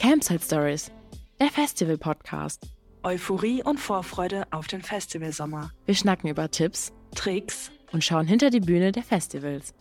Campsite 0.00 0.42
Stories, 0.42 0.90
der 1.38 1.50
Festival-Podcast. 1.50 2.66
Euphorie 3.02 3.62
und 3.62 3.78
Vorfreude 3.78 4.46
auf 4.50 4.66
den 4.66 4.80
Festivalsommer. 4.80 5.72
Wir 5.84 5.94
schnacken 5.94 6.30
über 6.30 6.50
Tipps, 6.50 6.90
Tricks 7.14 7.70
und 7.92 8.02
schauen 8.02 8.26
hinter 8.26 8.48
die 8.48 8.60
Bühne 8.60 8.92
der 8.92 9.02
Festivals. 9.02 9.74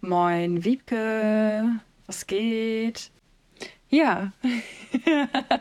Moin, 0.00 0.64
Wiebke. 0.64 1.70
Was 2.06 2.26
geht? 2.26 3.12
Ja. 3.88 4.32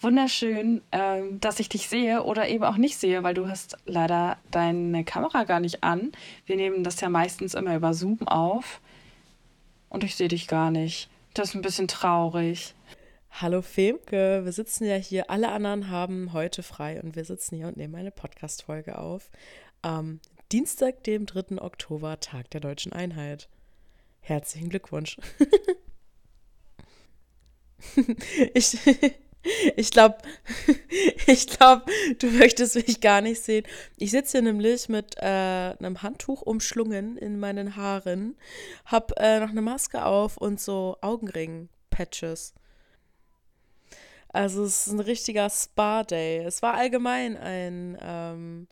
Wunderschön, 0.00 0.80
ähm, 0.90 1.38
dass 1.38 1.60
ich 1.60 1.68
dich 1.68 1.86
sehe 1.86 2.22
oder 2.22 2.48
eben 2.48 2.64
auch 2.64 2.78
nicht 2.78 2.96
sehe, 2.96 3.22
weil 3.24 3.34
du 3.34 3.46
hast 3.46 3.76
leider 3.84 4.38
deine 4.50 5.04
Kamera 5.04 5.44
gar 5.44 5.60
nicht 5.60 5.84
an. 5.84 6.12
Wir 6.46 6.56
nehmen 6.56 6.82
das 6.82 6.98
ja 7.02 7.10
meistens 7.10 7.52
immer 7.52 7.76
über 7.76 7.92
Zoom 7.92 8.26
auf 8.26 8.80
und 9.90 10.02
ich 10.02 10.16
sehe 10.16 10.28
dich 10.28 10.48
gar 10.48 10.70
nicht. 10.70 11.10
Das 11.34 11.48
ist 11.48 11.54
ein 11.54 11.62
bisschen 11.62 11.88
traurig. 11.88 12.74
Hallo 13.30 13.62
Femke, 13.62 14.44
wir 14.44 14.52
sitzen 14.52 14.84
ja 14.84 14.96
hier, 14.96 15.30
alle 15.30 15.48
anderen 15.48 15.88
haben 15.88 16.34
heute 16.34 16.62
frei 16.62 17.00
und 17.00 17.16
wir 17.16 17.24
sitzen 17.24 17.56
hier 17.56 17.68
und 17.68 17.78
nehmen 17.78 17.94
eine 17.94 18.10
Podcast-Folge 18.10 18.98
auf. 18.98 19.30
Am 19.80 20.20
Dienstag, 20.52 21.02
dem 21.04 21.24
3. 21.24 21.62
Oktober, 21.62 22.20
Tag 22.20 22.50
der 22.50 22.60
Deutschen 22.60 22.92
Einheit. 22.92 23.48
Herzlichen 24.20 24.68
Glückwunsch. 24.68 25.16
ich 28.52 28.78
ich 29.76 29.90
glaube, 29.90 30.18
ich 31.26 31.46
glaube, 31.46 31.84
du 32.18 32.28
möchtest 32.28 32.74
mich 32.76 33.00
gar 33.00 33.20
nicht 33.20 33.42
sehen. 33.42 33.66
Ich 33.96 34.10
sitze 34.10 34.38
hier 34.38 34.42
nämlich 34.42 34.88
mit 34.88 35.16
äh, 35.18 35.74
einem 35.78 36.02
Handtuch 36.02 36.42
umschlungen 36.42 37.16
in 37.16 37.40
meinen 37.40 37.76
Haaren, 37.76 38.36
hab 38.86 39.18
äh, 39.18 39.40
noch 39.40 39.50
eine 39.50 39.62
Maske 39.62 40.04
auf 40.04 40.36
und 40.36 40.60
so 40.60 40.96
Augenring-Patches. 41.00 42.54
Also 44.28 44.64
es 44.64 44.86
ist 44.86 44.92
ein 44.92 45.00
richtiger 45.00 45.50
Spa-Day. 45.50 46.44
Es 46.44 46.62
war 46.62 46.74
allgemein 46.74 47.36
ein 47.36 47.98
ähm, 48.00 48.68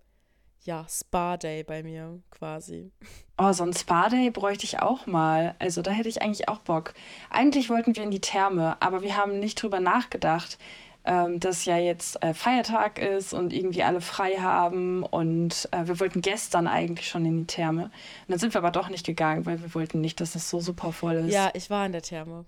ja, 0.64 0.86
Spa-Day 0.89 1.62
bei 1.64 1.83
mir 1.83 2.20
quasi. 2.30 2.91
Oh, 3.39 3.53
so 3.53 3.64
ein 3.64 3.72
Spa-Day 3.72 4.30
bräuchte 4.30 4.64
ich 4.64 4.80
auch 4.80 5.06
mal. 5.06 5.55
Also 5.58 5.83
da 5.83 5.91
hätte 5.91 6.08
ich 6.08 6.22
eigentlich 6.22 6.48
auch 6.48 6.58
Bock. 6.58 6.94
Eigentlich 7.30 7.70
wollten 7.70 7.97
wir 7.97 8.03
in 8.03 8.11
die 8.11 8.20
Therme, 8.20 8.77
aber 8.81 9.03
wir 9.03 9.16
haben 9.16 9.38
nicht 9.38 9.62
drüber 9.62 9.81
nachgedacht, 9.81 10.58
ähm, 11.05 11.41
dass 11.41 11.64
ja 11.64 11.78
jetzt 11.78 12.22
äh, 12.22 12.34
Feiertag 12.34 12.98
ist 12.98 13.33
und 13.33 13.55
irgendwie 13.55 13.83
alle 13.83 14.03
frei 14.03 14.36
haben. 14.36 15.03
Und 15.03 15.69
äh, 15.72 15.86
wir 15.86 15.98
wollten 15.98 16.20
gestern 16.20 16.66
eigentlich 16.66 17.08
schon 17.08 17.25
in 17.25 17.38
die 17.38 17.47
Therme. 17.47 17.84
Und 17.84 17.92
dann 18.28 18.38
sind 18.38 18.53
wir 18.53 18.58
aber 18.58 18.70
doch 18.70 18.91
nicht 18.91 19.06
gegangen, 19.06 19.47
weil 19.47 19.62
wir 19.62 19.75
wollten 19.75 20.00
nicht, 20.00 20.20
dass 20.20 20.34
es 20.34 20.50
so 20.50 20.61
super 20.61 20.92
voll 20.92 21.14
ist. 21.14 21.33
Ja, 21.33 21.50
ich 21.55 21.70
war 21.70 21.86
in 21.86 21.92
der 21.92 22.03
Therme. 22.03 22.44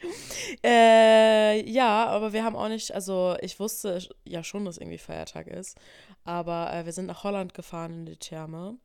Äh, 0.64 1.68
ja, 1.70 2.06
aber 2.06 2.32
wir 2.32 2.44
haben 2.44 2.56
auch 2.56 2.68
nicht, 2.68 2.92
also 2.92 3.36
ich 3.40 3.60
wusste 3.60 4.00
ja 4.24 4.42
schon, 4.42 4.64
dass 4.64 4.78
irgendwie 4.78 4.98
Feiertag 4.98 5.46
ist, 5.46 5.78
aber 6.24 6.72
äh, 6.72 6.84
wir 6.84 6.92
sind 6.92 7.06
nach 7.06 7.22
Holland 7.22 7.54
gefahren 7.54 7.92
in 7.92 8.06
die 8.06 8.16
Therme, 8.16 8.76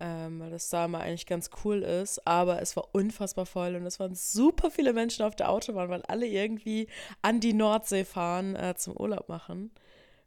ähm, 0.00 0.40
weil 0.40 0.50
das 0.50 0.68
da 0.70 0.84
immer 0.84 1.00
eigentlich 1.00 1.26
ganz 1.26 1.50
cool 1.64 1.82
ist, 1.82 2.26
aber 2.26 2.60
es 2.60 2.76
war 2.76 2.88
unfassbar 2.92 3.46
voll 3.46 3.74
und 3.76 3.86
es 3.86 4.00
waren 4.00 4.14
super 4.14 4.70
viele 4.70 4.92
Menschen 4.92 5.24
auf 5.24 5.36
der 5.36 5.50
Autobahn, 5.50 5.88
weil 5.88 6.02
alle 6.02 6.26
irgendwie 6.26 6.88
an 7.22 7.40
die 7.40 7.54
Nordsee 7.54 8.04
fahren 8.04 8.54
äh, 8.56 8.74
zum 8.76 8.96
Urlaub 8.96 9.28
machen. 9.28 9.70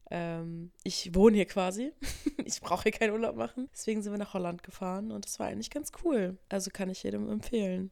Ähm, 0.09 0.71
ich 0.83 1.15
wohne 1.15 1.37
hier 1.37 1.45
quasi. 1.45 1.93
ich 2.45 2.59
brauche 2.59 2.83
hier 2.83 2.91
keinen 2.91 3.11
Urlaub 3.11 3.35
machen. 3.35 3.69
Deswegen 3.73 4.01
sind 4.01 4.11
wir 4.11 4.19
nach 4.19 4.33
Holland 4.33 4.63
gefahren 4.63 5.11
und 5.11 5.25
das 5.25 5.39
war 5.39 5.47
eigentlich 5.47 5.69
ganz 5.69 5.91
cool. 6.03 6.37
Also 6.49 6.69
kann 6.71 6.89
ich 6.89 7.03
jedem 7.03 7.29
empfehlen. 7.29 7.91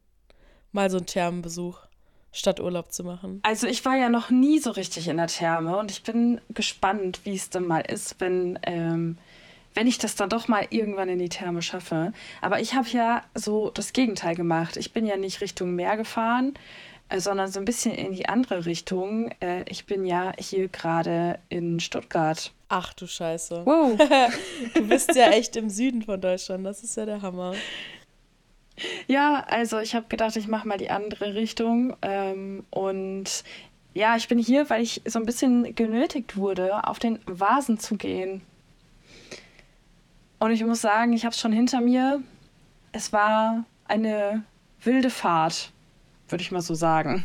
Mal 0.72 0.90
so 0.90 0.98
einen 0.98 1.06
Thermenbesuch 1.06 1.89
statt 2.32 2.60
Urlaub 2.60 2.92
zu 2.92 3.04
machen? 3.04 3.40
Also 3.42 3.66
ich 3.66 3.84
war 3.84 3.96
ja 3.96 4.08
noch 4.08 4.30
nie 4.30 4.58
so 4.58 4.70
richtig 4.70 5.08
in 5.08 5.16
der 5.16 5.26
Therme 5.26 5.76
und 5.76 5.90
ich 5.90 6.02
bin 6.02 6.40
gespannt, 6.50 7.20
wie 7.24 7.34
es 7.34 7.50
dann 7.50 7.66
mal 7.66 7.80
ist, 7.80 8.16
wenn, 8.20 8.58
ähm, 8.62 9.18
wenn 9.74 9.86
ich 9.86 9.98
das 9.98 10.14
dann 10.14 10.28
doch 10.28 10.48
mal 10.48 10.66
irgendwann 10.70 11.08
in 11.08 11.18
die 11.18 11.28
Therme 11.28 11.62
schaffe. 11.62 12.12
Aber 12.40 12.60
ich 12.60 12.74
habe 12.74 12.88
ja 12.88 13.22
so 13.34 13.70
das 13.70 13.92
Gegenteil 13.92 14.34
gemacht. 14.34 14.76
Ich 14.76 14.92
bin 14.92 15.06
ja 15.06 15.16
nicht 15.16 15.40
Richtung 15.40 15.74
Meer 15.74 15.96
gefahren, 15.96 16.54
äh, 17.08 17.20
sondern 17.20 17.50
so 17.50 17.58
ein 17.58 17.64
bisschen 17.64 17.94
in 17.94 18.12
die 18.12 18.28
andere 18.28 18.66
Richtung. 18.66 19.32
Äh, 19.40 19.64
ich 19.68 19.86
bin 19.86 20.04
ja 20.04 20.32
hier 20.38 20.68
gerade 20.68 21.38
in 21.48 21.80
Stuttgart. 21.80 22.52
Ach 22.68 22.92
du 22.94 23.08
Scheiße. 23.08 23.62
Wow. 23.64 23.98
du 24.74 24.86
bist 24.86 25.16
ja 25.16 25.30
echt 25.30 25.56
im 25.56 25.68
Süden 25.68 26.02
von 26.02 26.20
Deutschland. 26.20 26.64
Das 26.64 26.84
ist 26.84 26.96
ja 26.96 27.04
der 27.04 27.20
Hammer. 27.20 27.54
Ja, 29.06 29.44
also 29.48 29.78
ich 29.78 29.94
habe 29.94 30.06
gedacht, 30.08 30.36
ich 30.36 30.48
mache 30.48 30.66
mal 30.66 30.78
die 30.78 30.90
andere 30.90 31.34
Richtung. 31.34 31.96
Ähm, 32.02 32.64
und 32.70 33.44
ja, 33.94 34.16
ich 34.16 34.28
bin 34.28 34.38
hier, 34.38 34.70
weil 34.70 34.82
ich 34.82 35.02
so 35.04 35.18
ein 35.18 35.26
bisschen 35.26 35.74
genötigt 35.74 36.36
wurde, 36.36 36.86
auf 36.86 36.98
den 36.98 37.18
Vasen 37.26 37.78
zu 37.78 37.96
gehen. 37.96 38.42
Und 40.38 40.52
ich 40.52 40.64
muss 40.64 40.80
sagen, 40.80 41.12
ich 41.12 41.24
habe 41.24 41.34
es 41.34 41.40
schon 41.40 41.52
hinter 41.52 41.80
mir. 41.80 42.22
Es 42.92 43.12
war 43.12 43.64
eine 43.86 44.42
wilde 44.82 45.10
Fahrt, 45.10 45.70
würde 46.28 46.42
ich 46.42 46.50
mal 46.50 46.62
so 46.62 46.74
sagen. 46.74 47.24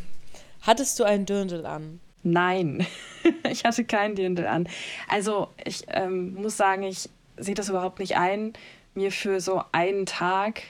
Hattest 0.62 1.00
du 1.00 1.04
einen 1.04 1.26
Dirndl 1.26 1.66
an? 1.66 2.00
Nein, 2.24 2.86
ich 3.50 3.64
hatte 3.64 3.86
keinen 3.86 4.16
Dirndl 4.16 4.48
an. 4.48 4.68
Also 5.08 5.50
ich 5.64 5.86
ähm, 5.88 6.34
muss 6.34 6.58
sagen, 6.58 6.84
ich 6.84 7.10
sehe 7.38 7.56
das 7.56 7.70
überhaupt 7.70 8.00
nicht 8.00 8.18
ein, 8.18 8.54
mir 8.96 9.12
für 9.12 9.40
so 9.40 9.64
einen 9.72 10.06
Tag 10.06 10.62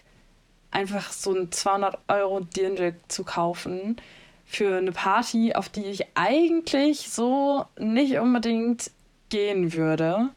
einfach 0.75 1.11
so 1.11 1.33
ein 1.33 1.51
200 1.51 1.97
Euro 2.09 2.41
Dirndl 2.41 2.95
zu 3.07 3.23
kaufen 3.23 3.95
für 4.45 4.77
eine 4.77 4.91
Party, 4.91 5.55
auf 5.55 5.69
die 5.69 5.85
ich 5.85 6.05
eigentlich 6.15 7.09
so 7.09 7.65
nicht 7.79 8.19
unbedingt 8.19 8.91
gehen 9.29 9.73
würde. 9.73 10.29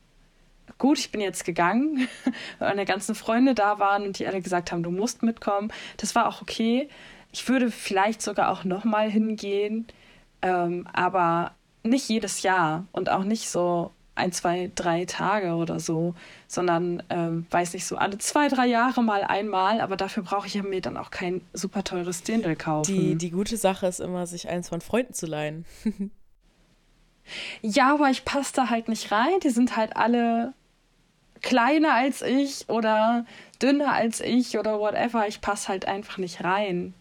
Gut, 0.79 1.01
ich 1.01 1.11
bin 1.11 1.21
jetzt 1.21 1.45
gegangen, 1.45 2.09
weil 2.59 2.69
meine 2.69 2.85
ganzen 2.85 3.17
Freunde 3.17 3.55
da 3.55 3.81
waren 3.81 4.05
und 4.05 4.19
die 4.19 4.27
alle 4.27 4.41
gesagt 4.41 4.71
haben, 4.71 4.85
du 4.85 4.93
musst 4.93 5.25
mitkommen. 5.25 5.73
Das 5.97 6.15
war 6.15 6.29
auch 6.29 6.41
okay. 6.41 6.89
Ich 7.33 7.49
würde 7.49 7.71
vielleicht 7.71 8.23
sogar 8.23 8.51
auch 8.51 8.63
nochmal 8.63 9.11
hingehen, 9.11 9.89
ähm, 10.41 10.87
aber 10.93 11.53
nicht 11.83 12.09
jedes 12.09 12.43
Jahr 12.43 12.87
und 12.93 13.11
auch 13.11 13.25
nicht 13.25 13.51
so 13.51 13.91
ein, 14.19 14.33
zwei, 14.33 14.71
drei 14.75 15.05
Tage 15.05 15.55
oder 15.55 15.81
so, 15.81 16.15
sondern, 16.47 17.03
ähm, 17.09 17.47
weiß 17.51 17.73
nicht, 17.73 17.87
so 17.87 17.97
alle 17.97 18.19
zwei, 18.19 18.49
drei 18.49 18.67
Jahre 18.67 19.03
mal 19.03 19.25
einmal, 19.25 19.81
aber 19.81 19.97
dafür 19.97 20.23
brauche 20.23 20.47
ich 20.47 20.55
ja 20.55 20.63
mir 20.63 20.81
dann 20.81 20.97
auch 20.97 21.11
kein 21.11 21.41
super 21.53 21.85
teures 21.85 22.23
Dirndl 22.23 22.57
kaufen. 22.57 22.95
Die, 22.95 23.15
die 23.17 23.31
gute 23.31 23.57
Sache 23.57 23.87
ist 23.87 24.01
immer, 24.01 24.27
sich 24.27 24.49
eins 24.49 24.69
von 24.69 24.81
Freunden 24.81 25.15
zu 25.15 25.27
leihen. 25.27 25.65
ja, 27.63 27.95
aber 27.95 28.11
ich 28.11 28.25
passe 28.25 28.53
da 28.55 28.71
halt 28.71 28.89
nicht 28.89 29.11
rein. 29.13 29.41
Die 29.43 29.51
sind 29.51 29.77
halt 29.77 29.97
alle 29.97 30.53
kleiner 31.41 31.95
als 31.95 32.23
ich 32.23 32.69
oder 32.69 33.25
dünner 33.63 33.93
als 33.93 34.21
ich 34.21 34.59
oder 34.59 34.79
whatever. 34.79 35.29
Ich 35.29 35.41
passe 35.41 35.69
halt 35.69 35.87
einfach 35.87 36.19
nicht 36.19 36.45
rein. 36.45 36.95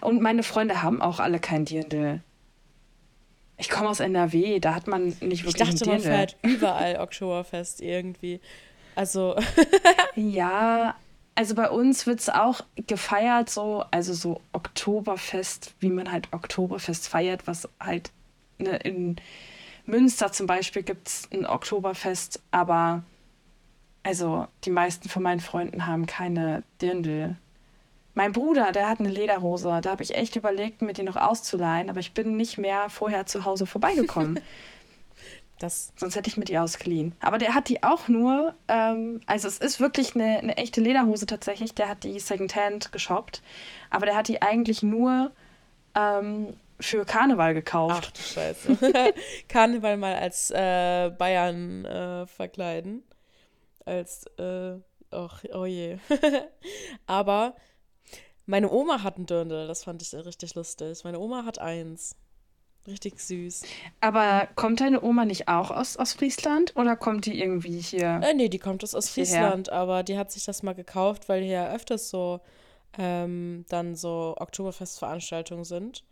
Und 0.00 0.20
meine 0.22 0.42
Freunde 0.42 0.82
haben 0.82 1.02
auch 1.02 1.18
alle 1.20 1.40
kein 1.40 1.64
Dirndl. 1.64 2.22
Ich 3.60 3.68
komme 3.68 3.90
aus 3.90 4.00
NRW, 4.00 4.58
da 4.58 4.74
hat 4.74 4.86
man 4.86 5.08
nicht 5.20 5.44
wirklich 5.44 5.46
Ich 5.46 5.54
dachte, 5.54 5.86
man 5.86 6.00
fährt 6.00 6.36
überall 6.42 6.96
Oktoberfest 6.96 7.80
irgendwie. 7.80 8.40
Also. 8.94 9.36
ja, 10.16 10.94
also 11.34 11.54
bei 11.54 11.70
uns 11.70 12.06
wird 12.06 12.20
es 12.20 12.28
auch 12.28 12.62
gefeiert, 12.86 13.50
so, 13.50 13.84
also 13.90 14.12
so 14.14 14.40
Oktoberfest, 14.52 15.74
wie 15.80 15.90
man 15.90 16.10
halt 16.10 16.32
Oktoberfest 16.32 17.08
feiert, 17.08 17.46
was 17.46 17.68
halt 17.78 18.10
ne, 18.58 18.76
in 18.78 19.16
Münster 19.86 20.32
zum 20.32 20.46
Beispiel 20.46 20.82
gibt 20.82 21.08
es 21.08 21.28
ein 21.32 21.46
Oktoberfest, 21.46 22.42
aber 22.50 23.02
also 24.02 24.46
die 24.64 24.70
meisten 24.70 25.08
von 25.08 25.22
meinen 25.22 25.40
Freunden 25.40 25.86
haben 25.86 26.06
keine 26.06 26.62
Dirndl. 26.80 27.36
Mein 28.20 28.32
Bruder, 28.32 28.70
der 28.70 28.86
hat 28.86 29.00
eine 29.00 29.08
Lederhose. 29.08 29.80
Da 29.80 29.92
habe 29.92 30.02
ich 30.02 30.14
echt 30.14 30.36
überlegt, 30.36 30.82
mir 30.82 30.92
die 30.92 31.04
noch 31.04 31.16
auszuleihen, 31.16 31.88
aber 31.88 32.00
ich 32.00 32.12
bin 32.12 32.36
nicht 32.36 32.58
mehr 32.58 32.90
vorher 32.90 33.24
zu 33.24 33.46
Hause 33.46 33.64
vorbeigekommen. 33.64 34.40
Das 35.58 35.92
Sonst 35.96 36.16
hätte 36.16 36.28
ich 36.28 36.38
mir 36.38 36.46
die 36.46 36.56
ausgeliehen. 36.56 37.14
Aber 37.20 37.36
der 37.36 37.54
hat 37.54 37.68
die 37.68 37.82
auch 37.82 38.08
nur, 38.08 38.54
ähm, 38.68 39.20
also 39.26 39.46
es 39.46 39.58
ist 39.58 39.78
wirklich 39.78 40.14
eine, 40.14 40.38
eine 40.38 40.56
echte 40.56 40.80
Lederhose 40.80 41.26
tatsächlich. 41.26 41.74
Der 41.74 41.90
hat 41.90 42.02
die 42.02 42.18
Secondhand 42.18 42.92
geshoppt. 42.92 43.42
Aber 43.90 44.06
der 44.06 44.16
hat 44.16 44.28
die 44.28 44.40
eigentlich 44.40 44.82
nur 44.82 45.30
ähm, 45.94 46.54
für 46.78 47.04
Karneval 47.04 47.52
gekauft. 47.52 48.06
Ach 48.06 48.10
du 48.10 48.22
Scheiße. 48.22 49.14
Karneval 49.48 49.98
mal 49.98 50.14
als 50.14 50.50
äh, 50.50 51.10
Bayern 51.10 51.84
äh, 51.84 52.26
verkleiden. 52.26 53.02
Als, 53.84 54.24
äh, 54.38 54.76
och, 55.12 55.42
oh 55.52 55.66
je. 55.66 55.98
Aber 57.06 57.54
meine 58.50 58.70
Oma 58.70 59.02
hat 59.02 59.16
einen 59.16 59.26
Dirndl, 59.26 59.66
das 59.68 59.84
fand 59.84 60.02
ich 60.02 60.12
richtig 60.12 60.56
lustig. 60.56 61.04
Meine 61.04 61.20
Oma 61.20 61.44
hat 61.44 61.60
eins. 61.60 62.16
Richtig 62.86 63.20
süß. 63.20 63.62
Aber 64.00 64.48
kommt 64.56 64.80
deine 64.80 65.02
Oma 65.02 65.24
nicht 65.24 65.48
auch 65.48 65.70
aus, 65.70 65.96
aus 65.96 66.14
Friesland 66.14 66.74
oder 66.76 66.96
kommt 66.96 67.26
die 67.26 67.40
irgendwie 67.40 67.78
hier? 67.78 68.20
Äh, 68.24 68.34
nee, 68.34 68.48
die 68.48 68.58
kommt 68.58 68.82
aus, 68.82 69.08
Friesland, 69.08 69.70
aber 69.70 70.02
die 70.02 70.18
hat 70.18 70.32
sich 70.32 70.44
das 70.46 70.62
mal 70.62 70.74
gekauft, 70.74 71.28
weil 71.28 71.42
hier 71.42 71.70
öfters 71.72 72.10
so 72.10 72.40
ähm, 72.98 73.66
dann 73.68 73.94
so 73.94 74.34
Oktoberfestveranstaltungen 74.38 75.64
sind. 75.64 76.04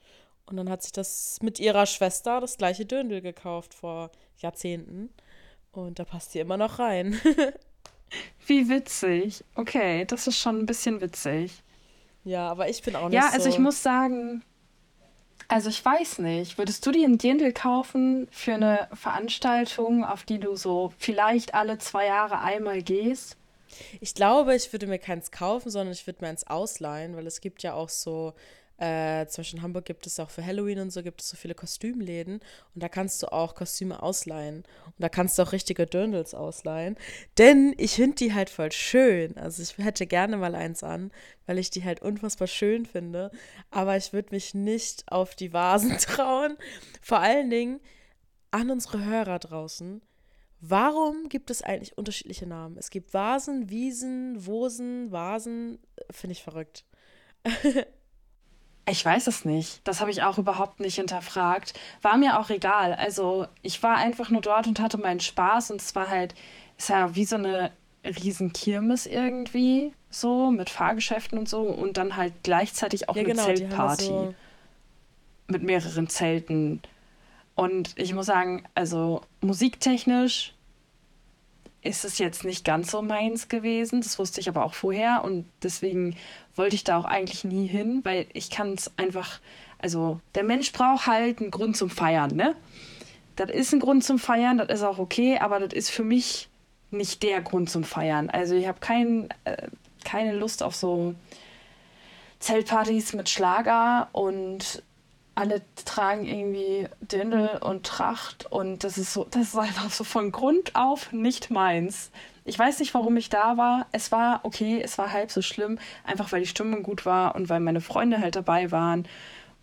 Und 0.47 0.59
dann 0.59 0.71
hat 0.71 0.83
sich 0.83 0.93
das 0.93 1.39
mit 1.43 1.59
ihrer 1.59 1.87
Schwester 1.87 2.41
das 2.41 2.57
gleiche 2.57 2.87
Döndel 2.87 3.21
gekauft 3.21 3.75
vor 3.75 4.11
Jahrzehnten. 4.37 5.11
Und 5.73 5.99
da 5.99 6.05
passt 6.05 6.35
die 6.35 6.39
immer 6.39 6.57
noch 6.57 6.79
rein. 6.79 7.19
Wie 8.47 8.69
witzig. 8.69 9.45
Okay, 9.55 10.05
das 10.05 10.27
ist 10.27 10.39
schon 10.39 10.61
ein 10.61 10.67
bisschen 10.67 11.01
witzig. 11.01 11.63
Ja, 12.29 12.51
aber 12.51 12.69
ich 12.69 12.83
bin 12.83 12.95
auch 12.95 13.09
nicht 13.09 13.15
Ja, 13.15 13.29
so. 13.31 13.37
also 13.37 13.49
ich 13.49 13.59
muss 13.59 13.83
sagen, 13.83 14.43
also 15.49 15.71
ich 15.71 15.83
weiß 15.83 16.19
nicht, 16.19 16.59
würdest 16.59 16.85
du 16.85 16.91
dir 16.93 17.09
ein 17.09 17.17
Dirndl 17.17 17.53
kaufen 17.53 18.29
für 18.31 18.53
eine 18.53 18.87
Veranstaltung, 18.93 20.05
auf 20.05 20.25
die 20.25 20.39
du 20.39 20.55
so 20.55 20.93
vielleicht 20.99 21.55
alle 21.55 21.79
zwei 21.79 22.05
Jahre 22.07 22.41
einmal 22.41 22.83
gehst? 22.83 23.37
Ich 24.03 24.15
glaube, 24.15 24.55
ich 24.55 24.71
würde 24.73 24.87
mir 24.87 24.99
keins 24.99 25.31
kaufen, 25.31 25.71
sondern 25.71 25.93
ich 25.93 26.07
würde 26.07 26.23
mir 26.23 26.29
eins 26.29 26.47
ausleihen, 26.47 27.17
weil 27.17 27.27
es 27.27 27.41
gibt 27.41 27.63
ja 27.63 27.73
auch 27.73 27.89
so, 27.89 28.35
äh, 28.79 29.27
zum 29.27 29.43
Beispiel 29.43 29.59
in 29.59 29.63
Hamburg 29.65 29.85
gibt 29.87 30.07
es 30.07 30.21
auch 30.21 30.31
für 30.31 30.45
Halloween 30.45 30.79
und 30.79 30.93
so, 30.93 31.03
gibt 31.03 31.21
es 31.21 31.29
so 31.29 31.37
viele 31.37 31.55
Kostümläden 31.55 32.41
und 32.75 32.83
da 32.83 32.89
kannst 32.89 33.21
du 33.23 33.33
auch 33.33 33.57
Kostüme 33.57 34.01
ausleihen. 34.01 34.59
Und 34.87 34.95
da 34.99 35.09
kannst 35.09 35.37
du 35.37 35.43
auch 35.43 35.51
richtige 35.53 35.85
Dirndls 35.85 36.33
ausleihen. 36.33 36.97
Denn 37.39 37.75
ich 37.77 37.97
finde 37.97 38.15
die 38.17 38.35
halt 38.35 38.51
voll 38.51 38.71
schön. 38.71 39.37
Also 39.37 39.63
ich 39.63 39.77
hätte 39.79 40.07
gerne 40.07 40.37
mal 40.37 40.55
eins 40.55 40.85
an, 40.85 41.11
weil 41.47 41.59
ich 41.59 41.71
die 41.71 41.85
halt 41.85 42.03
unfassbar 42.03 42.47
schön 42.47 42.87
finde. 42.87 43.33
Aber 43.73 43.97
ich 43.97 44.13
würde 44.13 44.29
mich 44.31 44.55
nicht 44.55 45.11
auf 45.11 45.35
die 45.35 45.53
Vasen 45.53 45.99
trauen. 45.99 46.57
Vor 47.03 47.19
allen 47.19 47.51
Dingen 47.51 47.81
an 48.53 48.71
unsere 48.71 49.05
Hörer 49.05 49.41
draußen. 49.41 50.03
Warum 50.61 51.29
gibt 51.29 51.51
es 51.51 51.63
eigentlich 51.63 51.99
unterschiedliche 51.99 52.47
Namen? 52.47 52.77
Es 52.79 52.91
gibt 52.91 53.13
Vasen, 53.13 53.71
Wiesen, 53.71 54.47
Wosen, 54.47 55.11
Vasen. 55.11 55.81
Finde 56.11 56.33
ich 56.33 56.45
verrückt. 56.45 56.85
Ich 58.91 59.05
weiß 59.05 59.27
es 59.27 59.45
nicht. 59.45 59.81
Das 59.85 60.01
habe 60.01 60.11
ich 60.11 60.23
auch 60.23 60.39
überhaupt 60.39 60.81
nicht 60.81 60.95
hinterfragt. 60.97 61.75
War 62.03 62.17
mir 62.17 62.39
auch 62.41 62.51
egal. 62.51 62.95
Also 62.95 63.47
ich 63.63 63.83
war 63.83 63.97
einfach 63.97 64.31
nur 64.31 64.41
dort 64.41 64.67
und 64.67 64.81
hatte 64.81 64.99
meinen 64.99 65.21
Spaß 65.21 65.71
und 65.71 65.81
es 65.81 65.95
war 65.95 66.09
halt, 66.09 66.35
ist 66.79 66.89
ja 66.89 67.15
wie 67.15 67.25
so 67.25 67.37
eine 67.37 67.71
riesen 68.05 68.53
Kirmes 68.53 69.07
irgendwie, 69.07 69.93
so 70.11 70.51
mit 70.51 70.71
Fahrgeschäften 70.71 71.39
und 71.39 71.49
so 71.49 71.61
und 71.61 71.97
dann 71.99 72.17
halt 72.17 72.33
gleichzeitig 72.43 73.09
auch 73.09 73.17
Ja, 73.17 73.23
eine 73.23 73.31
genau, 73.33 73.45
Zeltparty 73.45 74.05
so. 74.05 74.35
mit 75.49 75.63
mehreren 75.63 76.09
Zelten. 76.09 76.81
Und 77.55 77.93
ich 77.97 78.15
muss 78.15 78.27
sagen, 78.27 78.65
also 78.75 79.23
musiktechnisch 79.41 80.55
ist 81.89 82.05
es 82.05 82.19
jetzt 82.19 82.45
nicht 82.45 82.65
ganz 82.65 82.91
so 82.91 83.01
meins 83.01 83.49
gewesen. 83.49 84.03
Das 84.03 84.19
wusste 84.19 84.41
ich 84.41 84.49
aber 84.49 84.65
auch 84.65 84.75
vorher 84.75 85.25
und 85.25 85.47
deswegen 85.63 86.17
wollte 86.55 86.77
ich 86.77 86.85
da 86.85 86.99
auch 86.99 87.07
eigentlich 87.07 87.45
nie 87.45 87.67
hin, 87.67 88.01
weil 88.05 88.27
ich 88.35 88.51
kann 88.51 88.75
es 88.75 88.93
einfach, 88.99 89.41
also 89.79 90.21
der 90.35 90.45
Mensch 90.45 90.71
braucht 90.73 91.07
halt 91.07 91.41
einen 91.41 91.51
Grund 91.51 91.77
zum 91.77 91.89
Feiern, 91.89 92.37
ne? 92.37 92.55
Das 93.37 93.51
ist 93.51 93.73
ein 93.73 93.81
Grund 93.81 94.05
zum 94.05 94.19
Feiern, 94.19 94.59
das 94.59 94.69
ist 94.69 94.83
auch 94.83 94.99
okay, 94.99 95.39
aber 95.39 95.61
das 95.61 95.73
ist 95.73 95.91
für 95.91 96.03
mich 96.03 96.49
nicht 96.91 97.23
der 97.23 97.41
Grund 97.41 97.71
zum 97.71 97.85
Feiern. 97.85 98.29
Also 98.29 98.55
ich 98.55 98.67
habe 98.67 98.81
kein, 98.81 99.29
äh, 99.45 99.69
keine 100.05 100.35
Lust 100.35 100.63
auf 100.63 100.75
so 100.75 101.15
Zeltpartys 102.41 103.15
mit 103.15 103.29
Schlager 103.29 104.09
und 104.13 104.83
alle 105.39 105.63
tragen 105.85 106.27
irgendwie 106.27 106.89
Dirndl 107.01 107.61
und 107.61 107.87
Tracht 107.87 108.51
und 108.51 108.83
das 108.83 108.99
ist 108.99 109.13
so, 109.13 109.25
das 109.31 109.49
ist 109.49 109.57
einfach 109.57 109.89
so 109.91 110.03
von 110.03 110.33
Grund 110.33 110.75
auf 110.75 111.13
nicht 111.13 111.51
meins. 111.51 112.11
Ich 112.45 112.59
weiß 112.59 112.81
nicht, 112.81 112.93
warum 112.93 113.17
ich 113.17 113.29
da 113.29 113.57
war. 113.57 113.87
Es 113.93 114.11
war 114.11 114.41
okay, 114.43 114.81
es 114.83 114.99
war 114.99 115.13
halb 115.13 115.31
so 115.31 115.41
schlimm, 115.41 115.79
einfach 116.03 116.33
weil 116.33 116.41
die 116.41 116.49
Stimmung 116.49 116.83
gut 116.83 117.07
war 117.07 117.37
und 117.37 117.49
weil 117.49 117.61
meine 117.61 117.81
Freunde 117.81 118.21
halt 118.21 118.35
dabei 118.35 118.73
waren 118.73 119.07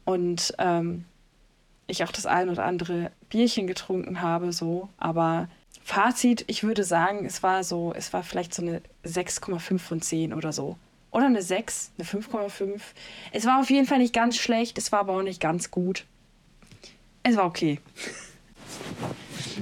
und 0.06 0.54
ähm, 0.60 1.04
ich 1.88 2.06
auch 2.06 2.12
das 2.14 2.26
ein 2.26 2.50
oder 2.50 2.64
andere 2.64 3.12
Bierchen 3.30 3.68
getrunken 3.68 4.22
habe, 4.22 4.54
so. 4.54 4.88
Aber 4.98 5.50
Fazit, 5.84 6.46
ich 6.48 6.64
würde 6.64 6.86
sagen, 6.86 7.26
es 7.26 7.44
war 7.44 7.66
so, 7.66 7.94
es 7.94 8.14
war 8.14 8.24
vielleicht 8.24 8.54
so 8.54 8.62
eine 8.62 8.82
6,5 9.06 9.80
von 9.80 10.02
10 10.02 10.34
oder 10.34 10.54
so. 10.54 10.78
Oder 11.16 11.28
eine 11.28 11.42
6, 11.42 11.94
eine 11.98 12.06
5,5. 12.06 12.82
Es 13.32 13.46
war 13.46 13.62
auf 13.62 13.70
jeden 13.70 13.88
Fall 13.88 14.00
nicht 14.00 14.14
ganz 14.14 14.36
schlecht, 14.36 14.78
es 14.78 14.92
war 14.92 15.00
aber 15.00 15.14
auch 15.14 15.22
nicht 15.22 15.40
ganz 15.40 15.72
gut. 15.72 16.04
Es 17.24 17.38
war 17.38 17.46
okay. 17.46 17.80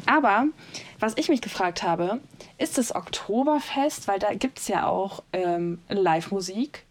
Aber 0.08 0.48
was 1.00 1.16
ich 1.16 1.30
mich 1.30 1.42
gefragt 1.42 1.84
habe, 1.84 2.22
ist 2.58 2.80
das 2.80 2.96
Oktoberfest, 2.96 4.08
weil 4.08 4.18
da 4.18 4.34
gibt 4.34 4.58
es 4.58 4.68
ja 4.68 4.88
auch 4.88 5.22
ähm, 5.32 5.78
Live-Musik. 5.90 6.86